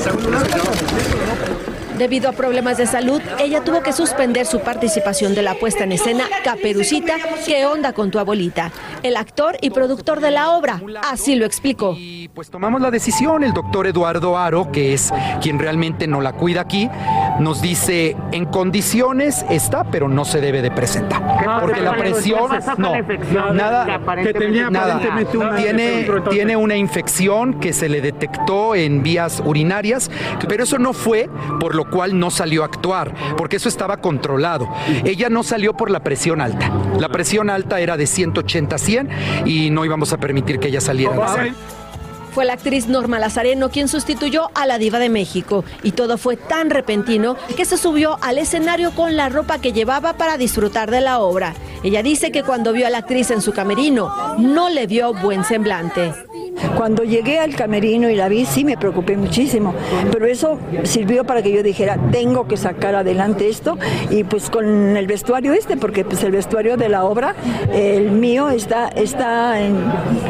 segundo 0.00 0.30
lugar. 0.30 1.75
Debido 1.98 2.28
a 2.28 2.32
problemas 2.32 2.76
de 2.76 2.86
salud, 2.86 3.22
ella 3.38 3.64
tuvo 3.64 3.82
que 3.82 3.92
suspender 3.92 4.44
su 4.44 4.60
participación 4.60 5.34
de 5.34 5.42
la 5.42 5.54
puesta 5.54 5.84
en 5.84 5.92
escena 5.92 6.24
Caperucita, 6.44 7.14
¿qué 7.46 7.64
onda 7.64 7.94
con 7.94 8.10
tu 8.10 8.18
abuelita? 8.18 8.70
El 9.02 9.16
actor 9.16 9.56
y 9.62 9.70
productor 9.70 10.20
de 10.20 10.30
la 10.30 10.50
obra 10.50 10.82
así 11.10 11.36
lo 11.36 11.46
explicó. 11.46 11.96
Pues 12.34 12.50
tomamos 12.50 12.82
la 12.82 12.90
decisión, 12.90 13.42
el 13.44 13.54
doctor 13.54 13.86
Eduardo 13.86 14.36
Aro, 14.36 14.70
que 14.70 14.92
es 14.92 15.10
quien 15.40 15.58
realmente 15.58 16.06
no 16.06 16.20
la 16.20 16.32
cuida 16.32 16.60
aquí, 16.60 16.90
nos 17.40 17.62
dice, 17.62 18.14
en 18.32 18.44
condiciones 18.44 19.46
está, 19.48 19.84
pero 19.84 20.06
no 20.06 20.26
se 20.26 20.42
debe 20.42 20.60
de 20.60 20.70
presentar. 20.70 21.60
porque 21.60 21.80
la 21.80 21.96
presión, 21.96 22.50
no, 22.76 23.02
nada, 23.54 24.00
nada, 24.70 25.00
tiene, 25.56 26.06
tiene 26.28 26.56
una 26.56 26.76
infección 26.76 27.58
que 27.58 27.72
se 27.72 27.88
le 27.88 28.02
detectó 28.02 28.74
en 28.74 29.02
vías 29.02 29.42
urinarias, 29.44 30.10
pero 30.46 30.64
eso 30.64 30.78
no 30.78 30.92
fue 30.92 31.30
por 31.58 31.74
lo 31.74 31.85
cual 31.90 32.18
no 32.18 32.30
salió 32.30 32.62
a 32.62 32.66
actuar, 32.66 33.14
porque 33.36 33.56
eso 33.56 33.68
estaba 33.68 33.98
controlado. 33.98 34.68
Ella 35.04 35.28
no 35.28 35.42
salió 35.42 35.74
por 35.74 35.90
la 35.90 36.00
presión 36.00 36.40
alta. 36.40 36.70
La 36.98 37.08
presión 37.08 37.50
alta 37.50 37.80
era 37.80 37.96
de 37.96 38.06
180 38.06 38.76
a 38.76 38.78
100 38.78 39.08
y 39.46 39.70
no 39.70 39.84
íbamos 39.84 40.12
a 40.12 40.18
permitir 40.18 40.58
que 40.58 40.68
ella 40.68 40.80
saliera. 40.80 41.14
Fue 42.36 42.44
la 42.44 42.52
actriz 42.52 42.86
Norma 42.86 43.18
Lazareno 43.18 43.70
quien 43.70 43.88
sustituyó 43.88 44.50
a 44.52 44.66
la 44.66 44.76
diva 44.76 44.98
de 44.98 45.08
México 45.08 45.64
y 45.82 45.92
todo 45.92 46.18
fue 46.18 46.36
tan 46.36 46.68
repentino 46.68 47.34
que 47.56 47.64
se 47.64 47.78
subió 47.78 48.18
al 48.20 48.36
escenario 48.36 48.90
con 48.90 49.16
la 49.16 49.30
ropa 49.30 49.58
que 49.58 49.72
llevaba 49.72 50.18
para 50.18 50.36
disfrutar 50.36 50.90
de 50.90 51.00
la 51.00 51.20
obra. 51.20 51.54
Ella 51.82 52.02
dice 52.02 52.30
que 52.32 52.42
cuando 52.42 52.74
vio 52.74 52.86
a 52.86 52.90
la 52.90 52.98
actriz 52.98 53.30
en 53.30 53.40
su 53.40 53.54
camerino 53.54 54.36
no 54.36 54.68
le 54.68 54.86
vio 54.86 55.14
buen 55.14 55.44
semblante. 55.44 56.12
Cuando 56.76 57.04
llegué 57.04 57.38
al 57.38 57.56
camerino 57.56 58.10
y 58.10 58.16
la 58.16 58.28
vi, 58.28 58.44
sí 58.44 58.64
me 58.64 58.76
preocupé 58.76 59.16
muchísimo, 59.16 59.74
pero 60.12 60.26
eso 60.26 60.58
sirvió 60.82 61.24
para 61.24 61.40
que 61.40 61.52
yo 61.52 61.62
dijera, 61.62 61.98
tengo 62.12 62.46
que 62.46 62.58
sacar 62.58 62.96
adelante 62.96 63.48
esto 63.48 63.78
y 64.10 64.24
pues 64.24 64.50
con 64.50 64.94
el 64.94 65.06
vestuario 65.06 65.54
este, 65.54 65.78
porque 65.78 66.04
pues 66.04 66.22
el 66.22 66.32
vestuario 66.32 66.76
de 66.76 66.90
la 66.90 67.04
obra, 67.06 67.34
el 67.72 68.10
mío 68.10 68.50
está, 68.50 68.88
está 68.88 69.58
en, 69.58 69.82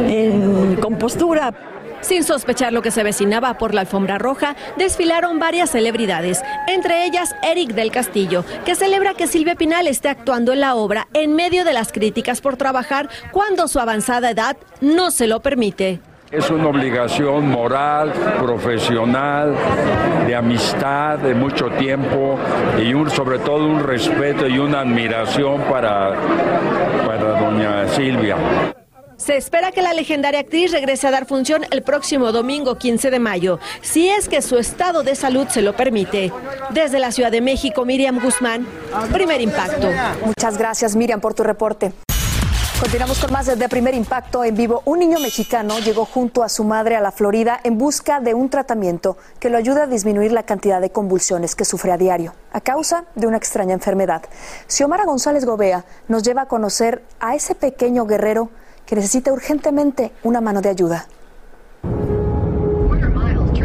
en 0.08 0.76
compostura. 0.76 1.52
Sin 2.06 2.22
sospechar 2.22 2.72
lo 2.72 2.82
que 2.82 2.92
se 2.92 3.02
vecinaba 3.02 3.58
por 3.58 3.74
la 3.74 3.80
alfombra 3.80 4.16
roja, 4.16 4.54
desfilaron 4.76 5.40
varias 5.40 5.70
celebridades, 5.70 6.40
entre 6.68 7.04
ellas 7.04 7.34
Eric 7.42 7.70
del 7.70 7.90
Castillo, 7.90 8.44
que 8.64 8.76
celebra 8.76 9.14
que 9.14 9.26
Silvia 9.26 9.56
Pinal 9.56 9.88
esté 9.88 10.08
actuando 10.08 10.52
en 10.52 10.60
la 10.60 10.76
obra 10.76 11.08
en 11.14 11.34
medio 11.34 11.64
de 11.64 11.72
las 11.72 11.90
críticas 11.90 12.40
por 12.40 12.56
trabajar 12.56 13.08
cuando 13.32 13.66
su 13.66 13.80
avanzada 13.80 14.30
edad 14.30 14.56
no 14.80 15.10
se 15.10 15.26
lo 15.26 15.40
permite. 15.40 15.98
Es 16.30 16.48
una 16.48 16.68
obligación 16.68 17.50
moral, 17.50 18.12
profesional, 18.38 19.56
de 20.28 20.36
amistad, 20.36 21.18
de 21.18 21.34
mucho 21.34 21.70
tiempo 21.70 22.38
y 22.80 22.94
un, 22.94 23.10
sobre 23.10 23.40
todo 23.40 23.66
un 23.66 23.82
respeto 23.82 24.46
y 24.46 24.60
una 24.60 24.82
admiración 24.82 25.60
para, 25.62 26.14
para 27.04 27.40
doña 27.40 27.88
Silvia. 27.88 28.36
Se 29.16 29.34
espera 29.34 29.72
que 29.72 29.80
la 29.80 29.94
legendaria 29.94 30.40
actriz 30.40 30.72
regrese 30.72 31.06
a 31.06 31.10
dar 31.10 31.26
función 31.26 31.64
el 31.70 31.82
próximo 31.82 32.32
domingo 32.32 32.76
15 32.76 33.10
de 33.10 33.18
mayo, 33.18 33.58
si 33.80 34.10
es 34.10 34.28
que 34.28 34.42
su 34.42 34.58
estado 34.58 35.02
de 35.02 35.14
salud 35.14 35.48
se 35.48 35.62
lo 35.62 35.74
permite. 35.74 36.30
Desde 36.70 36.98
la 36.98 37.10
Ciudad 37.10 37.32
de 37.32 37.40
México, 37.40 37.86
Miriam 37.86 38.20
Guzmán, 38.20 38.66
primer 39.12 39.40
impacto. 39.40 39.88
Muchas 40.22 40.58
gracias, 40.58 40.94
Miriam, 40.94 41.20
por 41.20 41.32
tu 41.32 41.42
reporte. 41.42 41.94
Continuamos 42.78 43.18
con 43.18 43.32
más 43.32 43.46
de 43.46 43.68
Primer 43.70 43.94
Impacto 43.94 44.44
en 44.44 44.54
vivo. 44.54 44.82
Un 44.84 44.98
niño 44.98 45.18
mexicano 45.18 45.78
llegó 45.78 46.04
junto 46.04 46.42
a 46.42 46.50
su 46.50 46.62
madre 46.62 46.94
a 46.94 47.00
la 47.00 47.10
Florida 47.10 47.58
en 47.64 47.78
busca 47.78 48.20
de 48.20 48.34
un 48.34 48.50
tratamiento 48.50 49.16
que 49.40 49.48
lo 49.48 49.56
ayude 49.56 49.80
a 49.80 49.86
disminuir 49.86 50.30
la 50.30 50.42
cantidad 50.42 50.78
de 50.78 50.90
convulsiones 50.90 51.54
que 51.54 51.64
sufre 51.64 51.90
a 51.90 51.96
diario 51.96 52.34
a 52.52 52.60
causa 52.60 53.06
de 53.14 53.26
una 53.26 53.38
extraña 53.38 53.72
enfermedad. 53.72 54.24
Xiomara 54.68 55.06
González 55.06 55.46
Gobea 55.46 55.86
nos 56.08 56.22
lleva 56.22 56.42
a 56.42 56.48
conocer 56.48 57.02
a 57.18 57.34
ese 57.34 57.54
pequeño 57.54 58.04
guerrero 58.04 58.50
que 58.86 58.96
necesita 58.96 59.32
urgentemente 59.32 60.12
una 60.22 60.40
mano 60.40 60.62
de 60.62 60.70
ayuda. 60.70 61.06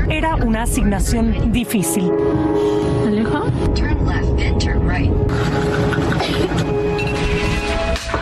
Era 0.10 0.36
una 0.36 0.63
asignación 0.63 1.51
difícil. 1.51 2.12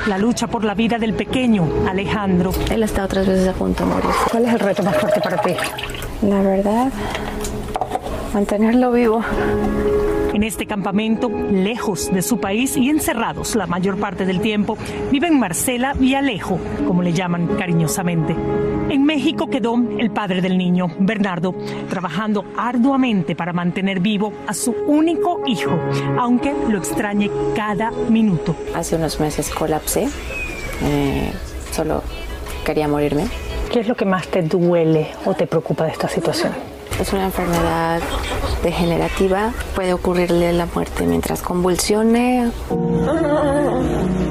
La 0.07 0.17
lucha 0.17 0.47
por 0.47 0.63
la 0.63 0.73
vida 0.73 0.97
del 0.97 1.13
pequeño 1.13 1.67
Alejandro. 1.87 2.51
Él 2.71 2.83
está 2.83 3.05
otras 3.05 3.27
veces 3.27 3.47
a 3.47 3.53
punto 3.53 3.85
de 3.85 3.91
morir. 3.91 4.09
¿Cuál 4.31 4.45
es 4.45 4.53
el 4.53 4.59
reto 4.59 4.83
más 4.83 4.97
fuerte 4.97 5.21
para 5.21 5.37
ti? 5.41 5.53
La 6.21 6.41
verdad, 6.41 6.91
mantenerlo 8.33 8.91
vivo. 8.91 9.21
En 10.33 10.43
este 10.43 10.65
campamento, 10.65 11.29
lejos 11.29 12.11
de 12.13 12.21
su 12.21 12.39
país 12.39 12.77
y 12.77 12.89
encerrados 12.89 13.55
la 13.55 13.67
mayor 13.67 13.97
parte 13.97 14.25
del 14.25 14.39
tiempo, 14.39 14.77
viven 15.11 15.39
Marcela 15.39 15.93
y 15.99 16.13
Alejo, 16.13 16.59
como 16.87 17.01
le 17.01 17.11
llaman 17.13 17.47
cariñosamente. 17.57 18.35
En 18.89 19.03
México 19.03 19.49
quedó 19.49 19.75
el 19.97 20.11
padre 20.11 20.41
del 20.41 20.57
niño, 20.57 20.87
Bernardo, 20.99 21.55
trabajando 21.89 22.45
arduamente 22.57 23.35
para 23.35 23.53
mantener 23.53 23.99
vivo 23.99 24.31
a 24.47 24.53
su 24.53 24.71
único 24.87 25.41
hijo, 25.45 25.77
aunque 26.17 26.53
lo 26.69 26.77
extrañe 26.77 27.29
cada 27.55 27.91
minuto. 27.91 28.55
Hace 28.75 28.95
unos 28.95 29.19
meses 29.19 29.49
colapsé, 29.49 30.07
eh, 30.83 31.31
solo 31.71 32.03
quería 32.63 32.87
morirme. 32.87 33.27
¿Qué 33.71 33.81
es 33.81 33.87
lo 33.87 33.95
que 33.95 34.05
más 34.05 34.27
te 34.27 34.41
duele 34.41 35.07
o 35.25 35.33
te 35.33 35.47
preocupa 35.47 35.85
de 35.85 35.91
esta 35.91 36.07
situación? 36.07 36.68
Es 36.99 37.13
una 37.13 37.25
enfermedad 37.25 38.01
degenerativa, 38.61 39.53
puede 39.73 39.93
ocurrirle 39.93 40.51
la 40.51 40.65
muerte 40.65 41.05
mientras 41.05 41.41
convulsione. 41.41 42.51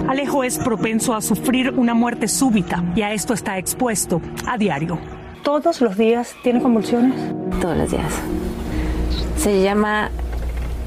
Alejo 0.06 0.44
es 0.44 0.58
propenso 0.58 1.14
a 1.14 1.22
sufrir 1.22 1.72
una 1.76 1.94
muerte 1.94 2.28
súbita 2.28 2.84
y 2.94 3.02
a 3.02 3.12
esto 3.12 3.32
está 3.32 3.56
expuesto 3.56 4.20
a 4.46 4.58
diario. 4.58 4.98
¿Todos 5.42 5.80
los 5.80 5.96
días 5.96 6.34
tiene 6.42 6.60
convulsiones? 6.60 7.14
Todos 7.60 7.76
los 7.76 7.90
días. 7.90 8.12
Se 9.38 9.62
llama 9.62 10.10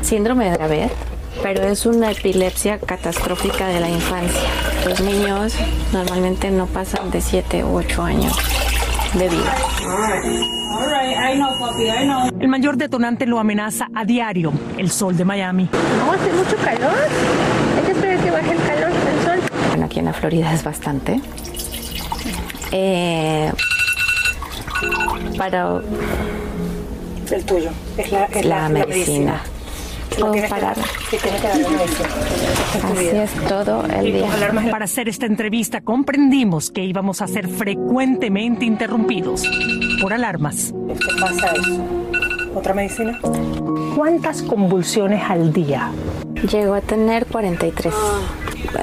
síndrome 0.02 0.52
de 0.52 0.58
Dravet, 0.58 0.92
pero 1.42 1.64
es 1.64 1.88
una 1.88 2.12
epilepsia 2.12 2.78
catastrófica 2.78 3.68
de 3.68 3.80
la 3.80 3.90
infancia. 3.90 4.50
Los 4.88 5.02
niños 5.02 5.56
normalmente 5.94 6.52
no 6.52 6.68
pasan 6.68 7.10
de 7.10 7.22
7 7.22 7.64
u 7.64 7.78
8 7.78 8.04
años 8.04 8.38
de 9.14 9.30
vida. 9.30 10.61
El 12.40 12.48
mayor 12.48 12.78
detonante 12.78 13.26
lo 13.26 13.40
amenaza 13.40 13.88
a 13.94 14.06
diario, 14.06 14.52
el 14.78 14.90
sol 14.90 15.16
de 15.16 15.26
Miami. 15.26 15.70
No, 15.98 16.12
hace 16.12 16.32
mucho 16.34 16.56
calor. 16.58 16.98
Hay 17.78 17.84
que 17.84 17.92
esperar 17.92 18.24
que 18.24 18.32
baje 18.32 18.52
el 18.52 18.62
calor 18.64 18.92
del 18.92 19.26
sol. 19.26 19.40
Bueno, 19.70 19.86
aquí 19.86 20.00
en 20.00 20.06
la 20.06 20.14
Florida 20.14 20.54
es 20.54 20.64
bastante. 20.64 21.22
Eh, 22.72 23.52
para... 25.38 25.82
El 27.32 27.46
tuyo, 27.46 27.70
es 27.98 28.12
la, 28.12 28.26
es 28.26 28.46
la, 28.46 28.70
medicina. 28.70 29.42
Puedo 30.20 30.50
parar. 30.50 30.78
Así 32.84 33.08
es 33.08 33.32
todo 33.48 33.84
el 33.86 34.14
día. 34.14 34.30
Para 34.70 34.86
hacer 34.86 35.10
esta 35.10 35.26
entrevista 35.26 35.82
comprendimos 35.82 36.70
que 36.72 36.84
íbamos 36.84 37.22
a 37.22 37.28
ser 37.28 37.48
frecuentemente 37.48 38.66
interrumpidos 38.66 39.44
por 40.02 40.14
alarmas. 40.14 40.74
¿Qué 40.88 41.20
pasa 41.20 41.54
eso? 41.54 41.84
¿Otra 42.54 42.74
medicina? 42.74 43.20
¿Cuántas 43.96 44.42
convulsiones 44.42 45.24
al 45.30 45.54
día? 45.54 45.92
Llego 46.52 46.74
a 46.74 46.82
tener 46.82 47.26
43. 47.26 47.94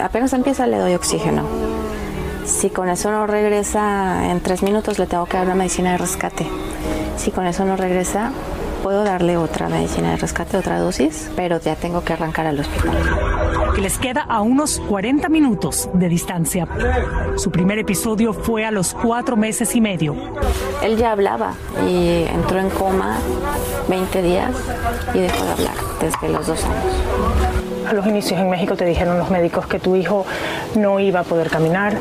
Apenas 0.02 0.32
empieza 0.32 0.66
le 0.66 0.78
doy 0.78 0.94
oxígeno. 0.94 1.44
Si 2.44 2.70
con 2.70 2.88
eso 2.88 3.10
no 3.10 3.26
regresa 3.26 4.30
en 4.30 4.40
tres 4.40 4.62
minutos 4.62 4.98
le 4.98 5.06
tengo 5.06 5.26
que 5.26 5.36
dar 5.36 5.46
una 5.46 5.54
medicina 5.54 5.92
de 5.92 5.98
rescate. 5.98 6.46
Si 7.16 7.30
con 7.30 7.46
eso 7.46 7.64
no 7.64 7.76
regresa, 7.76 8.32
puedo 8.82 9.04
darle 9.04 9.36
otra 9.36 9.68
medicina 9.68 10.12
de 10.12 10.16
rescate, 10.16 10.56
otra 10.56 10.78
dosis, 10.78 11.30
pero 11.36 11.60
ya 11.60 11.76
tengo 11.76 12.02
que 12.04 12.12
arrancar 12.12 12.46
al 12.46 12.60
hospital. 12.60 12.96
Que 13.74 13.80
les 13.80 13.98
queda 13.98 14.22
a 14.22 14.40
unos 14.40 14.80
40 14.80 15.28
minutos 15.28 15.88
de 15.92 16.08
distancia. 16.08 16.66
Su 17.36 17.50
primer 17.50 17.78
episodio 17.78 18.32
fue 18.32 18.64
a 18.64 18.70
los 18.70 18.94
cuatro 18.94 19.36
meses 19.36 19.74
y 19.76 19.80
medio. 19.80 20.14
Él 20.82 20.96
ya 20.96 21.12
hablaba 21.12 21.54
y 21.86 22.24
entró 22.24 22.58
en 22.58 22.70
coma 22.70 23.18
20 23.88 24.22
días 24.22 24.52
y 25.14 25.20
dejó 25.20 25.44
de 25.44 25.52
hablar 25.52 25.74
desde 26.00 26.28
los 26.28 26.46
dos 26.46 26.64
años. 26.64 27.88
A 27.88 27.92
los 27.92 28.06
inicios 28.06 28.40
en 28.40 28.50
México 28.50 28.76
te 28.76 28.84
dijeron 28.84 29.18
los 29.18 29.30
médicos 29.30 29.66
que 29.66 29.78
tu 29.78 29.96
hijo 29.96 30.26
no 30.74 31.00
iba 31.00 31.20
a 31.20 31.24
poder 31.24 31.48
caminar, 31.48 31.96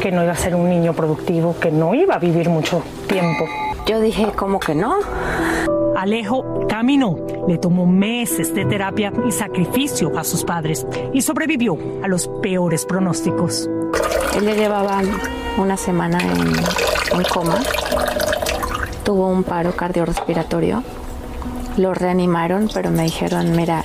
que 0.00 0.12
no 0.12 0.22
iba 0.22 0.32
a 0.32 0.36
ser 0.36 0.54
un 0.54 0.68
niño 0.68 0.92
productivo, 0.92 1.56
que 1.58 1.70
no 1.70 1.94
iba 1.94 2.14
a 2.14 2.18
vivir 2.18 2.48
mucho 2.48 2.82
tiempo. 3.06 3.46
Yo 3.86 4.00
dije, 4.00 4.28
¿cómo 4.36 4.60
que 4.60 4.74
no? 4.74 4.98
Alejo 6.00 6.66
caminó, 6.66 7.18
le 7.46 7.58
tomó 7.58 7.84
meses 7.84 8.54
de 8.54 8.64
terapia 8.64 9.12
y 9.28 9.32
sacrificio 9.32 10.18
a 10.18 10.24
sus 10.24 10.44
padres 10.44 10.86
y 11.12 11.20
sobrevivió 11.20 11.76
a 12.02 12.08
los 12.08 12.26
peores 12.40 12.86
pronósticos. 12.86 13.68
Él 14.34 14.46
le 14.46 14.56
llevaba 14.56 15.02
una 15.58 15.76
semana 15.76 16.18
en, 16.22 17.18
en 17.18 17.24
coma, 17.30 17.58
tuvo 19.04 19.28
un 19.28 19.44
paro 19.44 19.76
cardiorrespiratorio 19.76 20.82
Lo 21.76 21.92
reanimaron, 21.92 22.70
pero 22.72 22.90
me 22.90 23.02
dijeron, 23.02 23.54
mira, 23.54 23.84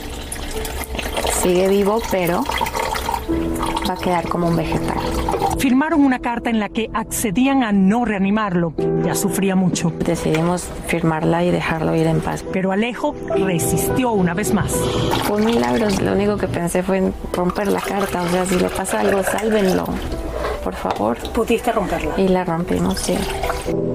sigue 1.41 1.67
vivo, 1.67 2.01
pero 2.11 2.45
va 3.89 3.93
a 3.93 3.97
quedar 3.97 4.29
como 4.29 4.47
un 4.47 4.55
vegetal. 4.55 4.99
Firmaron 5.59 6.01
una 6.01 6.19
carta 6.19 6.49
en 6.49 6.61
la 6.61 6.69
que 6.69 6.89
accedían 6.93 7.61
a 7.61 7.73
no 7.73 8.05
reanimarlo. 8.05 8.73
Ya 9.05 9.13
sufría 9.13 9.55
mucho. 9.55 9.91
Decidimos 9.99 10.67
firmarla 10.87 11.43
y 11.43 11.51
dejarlo 11.51 11.95
ir 11.95 12.07
en 12.07 12.21
paz. 12.21 12.43
Pero 12.51 12.71
Alejo 12.71 13.15
resistió 13.35 14.11
una 14.11 14.33
vez 14.33 14.53
más. 14.53 14.71
Fue 15.25 15.37
un 15.37 15.45
milagro. 15.45 15.87
Lo 16.01 16.13
único 16.13 16.37
que 16.37 16.47
pensé 16.47 16.81
fue 16.81 16.97
en 16.97 17.13
romper 17.31 17.67
la 17.67 17.81
carta. 17.81 18.23
O 18.23 18.29
sea, 18.29 18.45
si 18.45 18.59
le 18.59 18.69
pasa 18.69 19.01
algo, 19.01 19.21
sálvenlo. 19.23 19.85
Por 20.63 20.73
favor. 20.73 21.17
¿Pudiste 21.33 21.71
romperla? 21.71 22.15
Y 22.17 22.27
la 22.27 22.43
rompimos, 22.43 22.99
sí. 22.99 23.15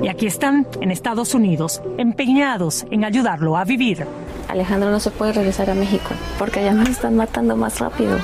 Y 0.00 0.06
aquí 0.06 0.26
están, 0.26 0.66
en 0.80 0.92
Estados 0.92 1.34
Unidos, 1.34 1.82
empeñados 1.98 2.86
en 2.92 3.04
ayudarlo 3.04 3.56
a 3.56 3.64
vivir. 3.64 4.06
Alejandro 4.50 4.90
no 4.90 4.98
se 4.98 5.10
puede 5.10 5.32
regresar 5.32 5.70
a 5.70 5.74
México 5.74 6.10
porque 6.38 6.60
allá 6.60 6.72
me 6.72 6.90
están 6.90 7.16
matando 7.16 7.56
más 7.56 7.78
rápido. 7.78 8.18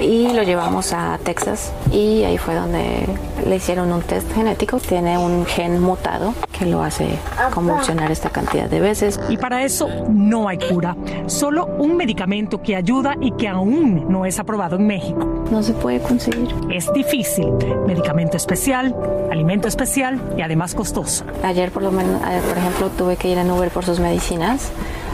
Y 0.00 0.32
lo 0.32 0.42
llevamos 0.42 0.92
a 0.92 1.18
Texas 1.24 1.72
y 1.90 2.22
ahí 2.24 2.36
fue 2.36 2.54
donde 2.54 3.06
le 3.46 3.56
hicieron 3.56 3.90
un 3.90 4.02
test 4.02 4.30
genético. 4.34 4.78
Tiene 4.78 5.16
un 5.16 5.46
gen 5.46 5.80
mutado 5.80 6.34
que 6.58 6.66
lo 6.66 6.82
hace 6.82 7.18
convulsionar 7.54 8.10
esta 8.10 8.30
cantidad 8.30 8.68
de 8.68 8.80
veces. 8.80 9.18
Y 9.28 9.38
para 9.38 9.64
eso 9.64 9.88
no 10.08 10.48
hay 10.48 10.58
cura, 10.58 10.96
solo 11.26 11.66
un 11.78 11.96
medicamento 11.96 12.62
que 12.62 12.76
ayuda 12.76 13.14
y 13.20 13.32
que 13.32 13.48
aún 13.48 14.06
no 14.10 14.26
es 14.26 14.38
aprobado 14.38 14.76
en 14.76 14.86
México. 14.86 15.44
No 15.50 15.62
se 15.62 15.72
puede 15.72 16.00
conseguir. 16.00 16.54
Es 16.70 16.92
difícil, 16.92 17.52
medicamento 17.86 18.36
especial, 18.36 18.94
alimento 19.30 19.66
especial 19.68 20.20
y 20.36 20.42
además 20.42 20.74
costoso. 20.74 21.24
Ayer 21.42 21.70
por 21.70 21.82
lo 21.82 21.90
menos, 21.90 22.20
por 22.20 22.58
ejemplo, 22.58 22.90
tuve 22.96 23.16
que 23.16 23.28
ir 23.28 23.38
en 23.38 23.50
Uber 23.50 23.70
por 23.70 23.84
sus 23.84 23.98
medicinas 23.98 24.70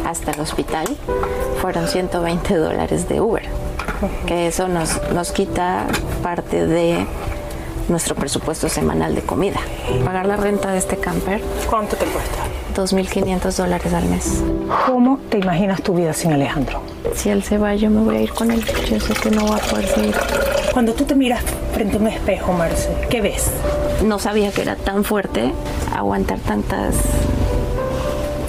hasta 0.07 0.31
el 0.31 0.41
hospital. 0.41 0.87
Fueron 1.61 1.89
120 1.89 2.57
dólares 2.57 3.09
de 3.09 3.21
Uber, 3.21 3.43
que 4.27 4.47
eso 4.47 4.69
nos, 4.69 5.01
nos 5.13 5.33
quita 5.33 5.87
parte 6.23 6.67
de 6.67 7.07
nuestro 7.89 8.15
presupuesto 8.15 8.69
semanal 8.69 9.15
de 9.15 9.23
comida. 9.23 9.61
Pagar 10.05 10.27
la 10.27 10.37
renta 10.37 10.73
de 10.73 10.79
este 10.79 10.97
camper. 10.97 11.41
¿Cuánto 11.69 11.97
te 11.97 12.05
cuesta? 12.07 12.39
2.500 12.75 13.57
dólares 13.57 13.93
al 13.95 14.05
mes. 14.07 14.43
¿Cómo 14.87 15.19
te 15.31 15.39
imaginas 15.39 15.83
tu 15.83 15.95
vida 15.95 16.13
sin 16.13 16.33
Alejandro? 16.33 16.83
Si 17.15 17.31
él 17.31 17.43
se 17.43 17.59
va, 17.59 17.75
yo 17.75 17.91
me 17.91 18.03
voy 18.03 18.17
a 18.17 18.21
ir 18.21 18.33
con 18.33 18.51
él. 18.51 18.65
Yo 18.91 19.01
sé 19.01 19.15
que 19.15 19.31
no 19.31 19.47
va 19.47 19.57
a 19.57 19.61
poder 19.61 19.87
seguir. 19.89 20.15
Cuando 20.73 20.93
tú 20.93 21.05
te 21.05 21.15
miras 21.15 21.43
frente 21.73 21.97
a 21.97 22.01
un 22.01 22.09
espejo, 22.09 22.53
Marce, 22.53 22.91
¿qué 23.09 23.23
ves? 23.23 23.51
No 24.05 24.19
sabía 24.19 24.53
que 24.53 24.63
era 24.63 24.77
tan 24.77 25.05
fuerte 25.05 25.53
aguantar 25.95 26.39
tantas 26.41 26.95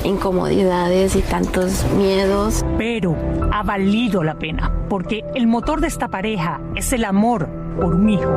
incomodidades 0.03 1.15
y 1.15 1.21
tantos 1.21 1.85
miedos. 1.97 2.65
Pero 2.77 3.15
ha 3.51 3.63
valido 3.63 4.23
la 4.23 4.35
pena, 4.35 4.71
porque 4.89 5.23
el 5.35 5.47
motor 5.47 5.81
de 5.81 5.87
esta 5.87 6.07
pareja 6.07 6.61
es 6.75 6.93
el 6.93 7.05
amor 7.05 7.47
por 7.79 7.95
un 7.95 8.09
hijo. 8.09 8.29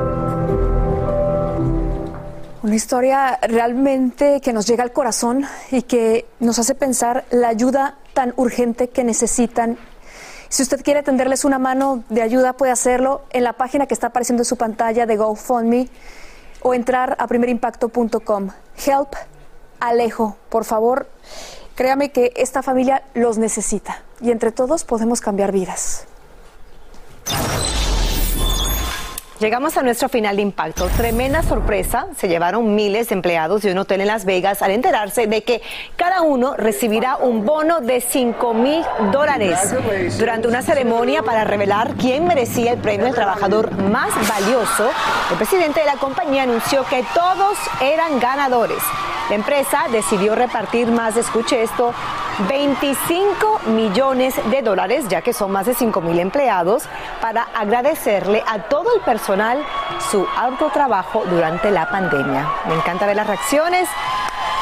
Una 2.62 2.74
historia 2.74 3.38
realmente 3.42 4.40
que 4.42 4.52
nos 4.52 4.66
llega 4.66 4.82
al 4.82 4.92
corazón 4.92 5.46
y 5.70 5.82
que 5.82 6.26
nos 6.40 6.58
hace 6.58 6.74
pensar 6.74 7.24
la 7.30 7.48
ayuda 7.48 7.96
tan 8.12 8.34
urgente 8.36 8.90
que 8.90 9.02
necesitan. 9.02 9.78
Si 10.50 10.62
usted 10.62 10.82
quiere 10.82 11.02
tenderles 11.02 11.46
una 11.46 11.58
mano 11.58 12.04
de 12.10 12.20
ayuda, 12.20 12.52
puede 12.52 12.72
hacerlo 12.72 13.22
en 13.30 13.44
la 13.44 13.54
página 13.54 13.86
que 13.86 13.94
está 13.94 14.08
apareciendo 14.08 14.42
en 14.42 14.44
su 14.44 14.56
pantalla 14.56 15.06
de 15.06 15.16
GoFundMe 15.16 15.88
o 16.60 16.74
entrar 16.74 17.16
a 17.18 17.26
primerimpacto.com. 17.26 18.48
Help 18.84 19.14
Alejo, 19.80 20.36
por 20.48 20.64
favor, 20.64 21.08
créame 21.74 22.12
que 22.12 22.32
esta 22.36 22.62
familia 22.62 23.02
los 23.14 23.38
necesita 23.38 24.02
y 24.20 24.30
entre 24.30 24.52
todos 24.52 24.84
podemos 24.84 25.20
cambiar 25.20 25.52
vidas. 25.52 26.06
Llegamos 29.40 29.78
a 29.78 29.82
nuestro 29.82 30.10
final 30.10 30.36
de 30.36 30.42
impacto. 30.42 30.86
Tremenda 30.98 31.42
sorpresa. 31.42 32.08
Se 32.14 32.28
llevaron 32.28 32.74
miles 32.74 33.08
de 33.08 33.14
empleados 33.14 33.62
de 33.62 33.72
un 33.72 33.78
hotel 33.78 34.02
en 34.02 34.08
Las 34.08 34.26
Vegas 34.26 34.60
al 34.60 34.70
enterarse 34.70 35.26
de 35.26 35.42
que 35.42 35.62
cada 35.96 36.20
uno 36.20 36.56
recibirá 36.58 37.16
un 37.16 37.46
bono 37.46 37.80
de 37.80 38.02
5 38.02 38.52
mil 38.52 38.84
dólares 39.10 39.58
durante 40.18 40.46
una 40.46 40.60
ceremonia 40.60 41.22
para 41.22 41.44
revelar 41.44 41.94
quién 41.98 42.26
merecía 42.26 42.72
el 42.72 42.80
premio 42.80 43.06
al 43.06 43.14
trabajador 43.14 43.72
más 43.84 44.10
valioso. 44.28 44.90
El 45.30 45.38
presidente 45.38 45.80
de 45.80 45.86
la 45.86 45.96
compañía 45.96 46.42
anunció 46.42 46.84
que 46.84 47.02
todos 47.14 47.56
eran 47.80 48.20
ganadores. 48.20 48.82
La 49.30 49.36
empresa 49.36 49.84
decidió 49.90 50.34
repartir 50.34 50.88
más, 50.88 51.16
escuche 51.16 51.62
esto, 51.62 51.94
25 52.48 53.60
millones 53.66 54.34
de 54.50 54.60
dólares, 54.60 55.06
ya 55.08 55.22
que 55.22 55.32
son 55.32 55.52
más 55.52 55.66
de 55.66 55.74
5 55.74 56.00
mil 56.00 56.18
empleados, 56.18 56.82
para 57.20 57.42
agradecerle 57.54 58.42
a 58.46 58.64
todo 58.64 58.92
el 58.96 59.00
personal 59.02 59.29
su 60.10 60.26
alto 60.36 60.70
trabajo 60.72 61.22
durante 61.30 61.70
la 61.70 61.88
pandemia. 61.88 62.48
Me 62.66 62.74
encanta 62.74 63.06
ver 63.06 63.14
las 63.14 63.28
reacciones 63.28 63.88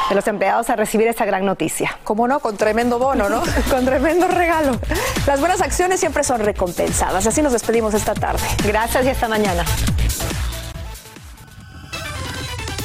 de 0.09 0.15
los 0.15 0.27
empleados 0.27 0.69
a 0.69 0.75
recibir 0.75 1.07
esta 1.07 1.25
gran 1.25 1.43
noticia. 1.43 1.97
¿Cómo 2.03 2.27
no? 2.27 2.39
Con 2.39 2.55
tremendo 2.55 2.99
bono, 2.99 3.29
¿no? 3.29 3.41
Con 3.71 3.85
tremendo 3.85 4.27
regalo. 4.27 4.79
Las 5.25 5.39
buenas 5.39 5.61
acciones 5.61 5.99
siempre 5.99 6.23
son 6.23 6.41
recompensadas. 6.41 7.25
Así 7.25 7.41
nos 7.41 7.51
despedimos 7.51 7.95
esta 7.95 8.13
tarde. 8.13 8.43
Gracias 8.63 9.05
y 9.05 9.09
hasta 9.09 9.27
mañana. 9.27 9.65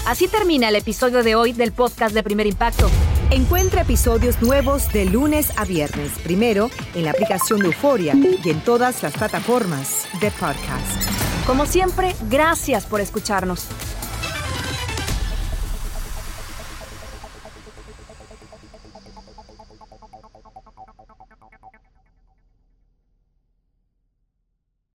Así 0.06 0.26
termina 0.28 0.70
el 0.70 0.76
episodio 0.76 1.22
de 1.22 1.34
hoy 1.34 1.52
del 1.52 1.72
podcast 1.72 2.14
de 2.14 2.22
Primer 2.22 2.46
Impacto. 2.46 2.90
Encuentra 3.30 3.82
episodios 3.82 4.40
nuevos 4.40 4.90
de 4.92 5.04
lunes 5.04 5.52
a 5.56 5.66
viernes, 5.66 6.12
primero 6.22 6.70
en 6.94 7.04
la 7.04 7.10
aplicación 7.10 7.60
de 7.60 7.66
Euforia 7.66 8.14
y 8.14 8.48
en 8.48 8.60
todas 8.60 9.02
las 9.02 9.12
plataformas 9.12 10.06
de 10.20 10.30
podcast. 10.30 11.13
Como 11.46 11.66
siempre, 11.66 12.16
gracias 12.30 12.86
por 12.86 13.02
escucharnos. 13.02 13.66